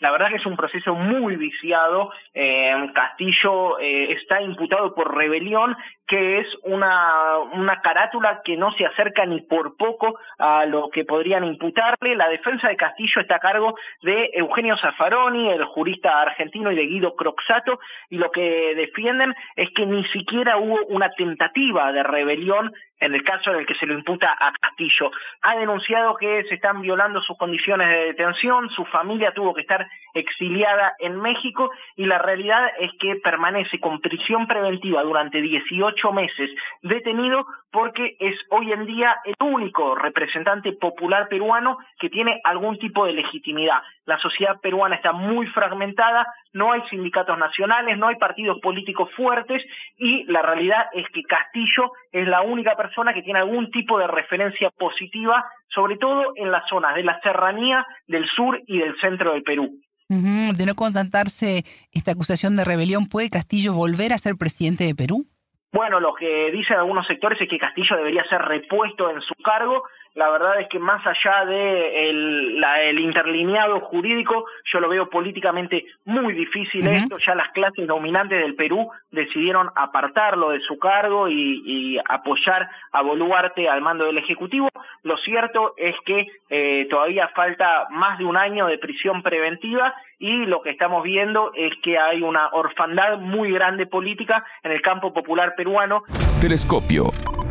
La 0.00 0.10
verdad 0.10 0.30
que 0.30 0.38
es 0.38 0.46
un 0.46 0.56
proceso 0.56 0.96
muy 0.96 1.36
viciado. 1.36 2.10
Eh, 2.34 2.74
Castillo 2.92 3.78
eh, 3.78 4.12
está 4.14 4.42
imputado 4.42 4.92
por 4.92 5.16
rebelión, 5.16 5.76
que 6.12 6.40
es 6.40 6.46
una, 6.64 7.38
una 7.54 7.80
carátula 7.80 8.42
que 8.44 8.54
no 8.54 8.70
se 8.72 8.84
acerca 8.84 9.24
ni 9.24 9.40
por 9.40 9.78
poco 9.78 10.18
a 10.38 10.66
lo 10.66 10.90
que 10.90 11.06
podrían 11.06 11.42
imputarle. 11.42 12.16
La 12.16 12.28
defensa 12.28 12.68
de 12.68 12.76
Castillo 12.76 13.22
está 13.22 13.36
a 13.36 13.38
cargo 13.38 13.78
de 14.02 14.28
Eugenio 14.34 14.76
Zaffaroni, 14.76 15.48
el 15.48 15.64
jurista 15.64 16.20
argentino, 16.20 16.70
y 16.70 16.76
de 16.76 16.84
Guido 16.84 17.16
Croxato, 17.16 17.80
y 18.10 18.18
lo 18.18 18.30
que 18.30 18.74
defienden 18.74 19.34
es 19.56 19.70
que 19.70 19.86
ni 19.86 20.04
siquiera 20.08 20.58
hubo 20.58 20.84
una 20.88 21.08
tentativa 21.12 21.90
de 21.92 22.02
rebelión 22.02 22.74
en 23.02 23.14
el 23.14 23.24
caso 23.24 23.50
en 23.50 23.56
el 23.56 23.66
que 23.66 23.74
se 23.74 23.86
lo 23.86 23.94
imputa 23.94 24.32
a 24.38 24.52
Castillo. 24.52 25.10
Ha 25.42 25.56
denunciado 25.56 26.16
que 26.16 26.44
se 26.44 26.54
están 26.54 26.82
violando 26.82 27.20
sus 27.20 27.36
condiciones 27.36 27.88
de 27.88 28.04
detención, 28.04 28.70
su 28.70 28.84
familia 28.84 29.34
tuvo 29.34 29.54
que 29.54 29.62
estar 29.62 29.88
exiliada 30.14 30.94
en 30.98 31.16
México 31.20 31.70
y 31.96 32.06
la 32.06 32.18
realidad 32.18 32.70
es 32.78 32.90
que 32.98 33.16
permanece 33.16 33.80
con 33.80 34.00
prisión 34.00 34.46
preventiva 34.46 35.02
durante 35.02 35.40
18 35.40 36.12
meses 36.12 36.50
detenido 36.82 37.46
porque 37.70 38.16
es 38.20 38.38
hoy 38.50 38.70
en 38.70 38.86
día 38.86 39.16
el 39.24 39.34
único 39.40 39.94
representante 39.94 40.72
popular 40.72 41.28
peruano 41.28 41.78
que 41.98 42.10
tiene 42.10 42.40
algún 42.44 42.78
tipo 42.78 43.06
de 43.06 43.14
legitimidad. 43.14 43.82
La 44.04 44.18
sociedad 44.18 44.60
peruana 44.60 44.96
está 44.96 45.12
muy 45.12 45.46
fragmentada, 45.48 46.26
no 46.52 46.72
hay 46.72 46.82
sindicatos 46.90 47.38
nacionales, 47.38 47.96
no 47.96 48.08
hay 48.08 48.16
partidos 48.16 48.60
políticos 48.60 49.10
fuertes 49.16 49.64
y 49.96 50.24
la 50.24 50.42
realidad 50.42 50.86
es 50.92 51.08
que 51.08 51.22
Castillo 51.22 51.92
es 52.12 52.28
la 52.28 52.42
única 52.42 52.76
persona 52.76 53.14
que 53.14 53.22
tiene 53.22 53.38
algún 53.38 53.70
tipo 53.70 53.98
de 53.98 54.06
referencia 54.06 54.70
positiva, 54.70 55.44
sobre 55.68 55.96
todo 55.96 56.32
en 56.36 56.50
las 56.50 56.68
zonas 56.68 56.94
de 56.94 57.04
la 57.04 57.20
serranía 57.20 57.86
del 58.06 58.26
sur 58.26 58.60
y 58.66 58.78
del 58.78 58.98
centro 59.00 59.32
del 59.32 59.42
Perú. 59.42 59.70
De 60.12 60.66
no 60.66 60.74
contentarse 60.74 61.64
esta 61.90 62.12
acusación 62.12 62.54
de 62.54 62.64
rebelión, 62.64 63.06
¿puede 63.06 63.30
Castillo 63.30 63.72
volver 63.72 64.12
a 64.12 64.18
ser 64.18 64.36
presidente 64.36 64.84
de 64.84 64.94
Perú? 64.94 65.24
Bueno, 65.72 66.00
lo 66.00 66.12
que 66.14 66.50
dicen 66.52 66.76
algunos 66.76 67.06
sectores 67.06 67.40
es 67.40 67.48
que 67.48 67.58
Castillo 67.58 67.96
debería 67.96 68.22
ser 68.24 68.42
repuesto 68.42 69.08
en 69.08 69.22
su 69.22 69.34
cargo. 69.36 69.84
La 70.14 70.28
verdad 70.28 70.60
es 70.60 70.68
que 70.68 70.78
más 70.78 71.00
allá 71.06 71.46
de 71.46 72.10
el, 72.10 72.98
interlineado 72.98 73.80
jurídico, 73.80 74.44
yo 74.70 74.80
lo 74.80 74.88
veo 74.88 75.08
políticamente 75.08 75.86
muy 76.04 76.34
difícil 76.34 76.86
esto. 76.86 77.16
Ya 77.18 77.34
las 77.34 77.50
clases 77.52 77.86
dominantes 77.86 78.38
del 78.40 78.54
Perú 78.54 78.90
decidieron 79.10 79.70
apartarlo 79.74 80.50
de 80.50 80.60
su 80.60 80.78
cargo 80.78 81.28
y, 81.28 81.98
apoyar 82.08 82.68
a 82.92 83.02
Boluarte 83.02 83.68
al 83.68 83.80
mando 83.80 84.04
del 84.04 84.18
Ejecutivo. 84.18 84.68
Lo 85.02 85.16
cierto 85.18 85.74
es 85.76 85.94
que 86.04 86.26
eh, 86.50 86.86
todavía 86.90 87.28
falta 87.28 87.86
más 87.90 88.18
de 88.18 88.24
un 88.24 88.36
año 88.36 88.66
de 88.66 88.78
prisión 88.78 89.22
preventiva 89.22 89.94
y 90.18 90.46
lo 90.46 90.62
que 90.62 90.70
estamos 90.70 91.02
viendo 91.02 91.52
es 91.54 91.72
que 91.82 91.98
hay 91.98 92.22
una 92.22 92.48
orfandad 92.52 93.18
muy 93.18 93.50
grande 93.50 93.86
política 93.86 94.44
en 94.62 94.72
el 94.72 94.82
campo 94.82 95.12
popular 95.12 95.54
peruano. 95.56 96.04
Telescopio. 96.40 97.04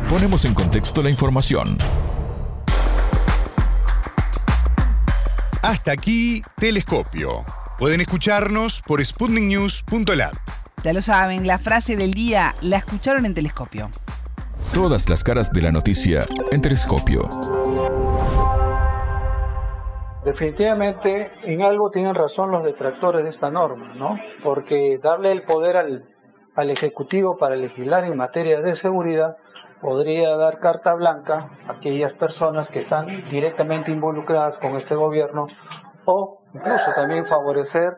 Ponemos 0.08 0.44
en 0.44 0.54
contexto 0.54 1.02
la 1.02 1.10
información. 1.10 1.76
Hasta 5.62 5.92
aquí, 5.92 6.42
Telescopio. 6.56 7.44
Pueden 7.78 8.00
escucharnos 8.00 8.82
por 8.84 9.00
sputniknews.lab. 9.04 10.32
Ya 10.82 10.92
lo 10.92 11.00
saben, 11.00 11.46
la 11.46 11.60
frase 11.60 11.94
del 11.94 12.14
día 12.14 12.52
la 12.62 12.78
escucharon 12.78 13.26
en 13.26 13.34
Telescopio. 13.34 13.88
Todas 14.74 15.08
las 15.08 15.22
caras 15.22 15.52
de 15.52 15.62
la 15.62 15.70
noticia 15.70 16.24
en 16.50 16.62
Telescopio. 16.62 17.28
Definitivamente 20.24 21.30
en 21.44 21.62
algo 21.62 21.92
tienen 21.92 22.16
razón 22.16 22.50
los 22.50 22.64
detractores 22.64 23.22
de 23.22 23.30
esta 23.30 23.48
norma, 23.48 23.94
¿no? 23.94 24.18
Porque 24.42 24.98
darle 25.00 25.30
el 25.30 25.44
poder 25.44 25.76
al, 25.76 26.04
al 26.56 26.70
Ejecutivo 26.70 27.36
para 27.38 27.54
legislar 27.54 28.02
en 28.04 28.16
materia 28.16 28.60
de 28.60 28.74
seguridad 28.74 29.36
podría 29.82 30.36
dar 30.36 30.60
carta 30.60 30.94
blanca 30.94 31.50
a 31.66 31.72
aquellas 31.72 32.12
personas 32.14 32.68
que 32.70 32.80
están 32.80 33.06
directamente 33.28 33.90
involucradas 33.90 34.56
con 34.58 34.76
este 34.76 34.94
gobierno 34.94 35.48
o 36.06 36.40
incluso 36.54 36.92
también 36.94 37.26
favorecer 37.26 37.92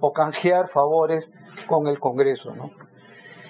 o 0.00 0.12
canjear 0.12 0.68
favores 0.70 1.30
con 1.68 1.86
el 1.86 2.00
Congreso, 2.00 2.54
¿no? 2.54 2.70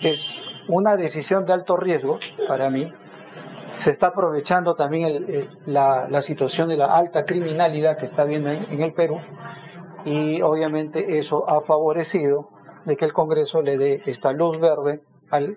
Es 0.02 0.20
una 0.68 0.96
decisión 0.96 1.46
de 1.46 1.52
alto 1.52 1.76
riesgo 1.76 2.18
para 2.48 2.68
mí 2.68 2.92
se 3.84 3.90
está 3.90 4.08
aprovechando 4.08 4.74
también 4.74 5.48
la, 5.66 6.22
situación 6.22 6.68
de 6.68 6.76
la 6.76 6.96
alta 6.96 7.24
criminalidad 7.24 7.98
que 7.98 8.06
está 8.06 8.22
habiendo 8.22 8.50
en, 8.50 8.82
el 8.82 8.92
Perú 8.94 9.18
y 10.04 10.40
obviamente 10.42 11.18
eso 11.18 11.48
ha 11.48 11.60
favorecido 11.62 12.48
de 12.84 12.96
que 12.96 13.04
el 13.04 13.12
Congreso 13.12 13.62
le 13.62 13.76
dé 13.76 14.02
esta 14.06 14.32
luz 14.32 14.58
verde 14.60 15.00
al 15.30 15.56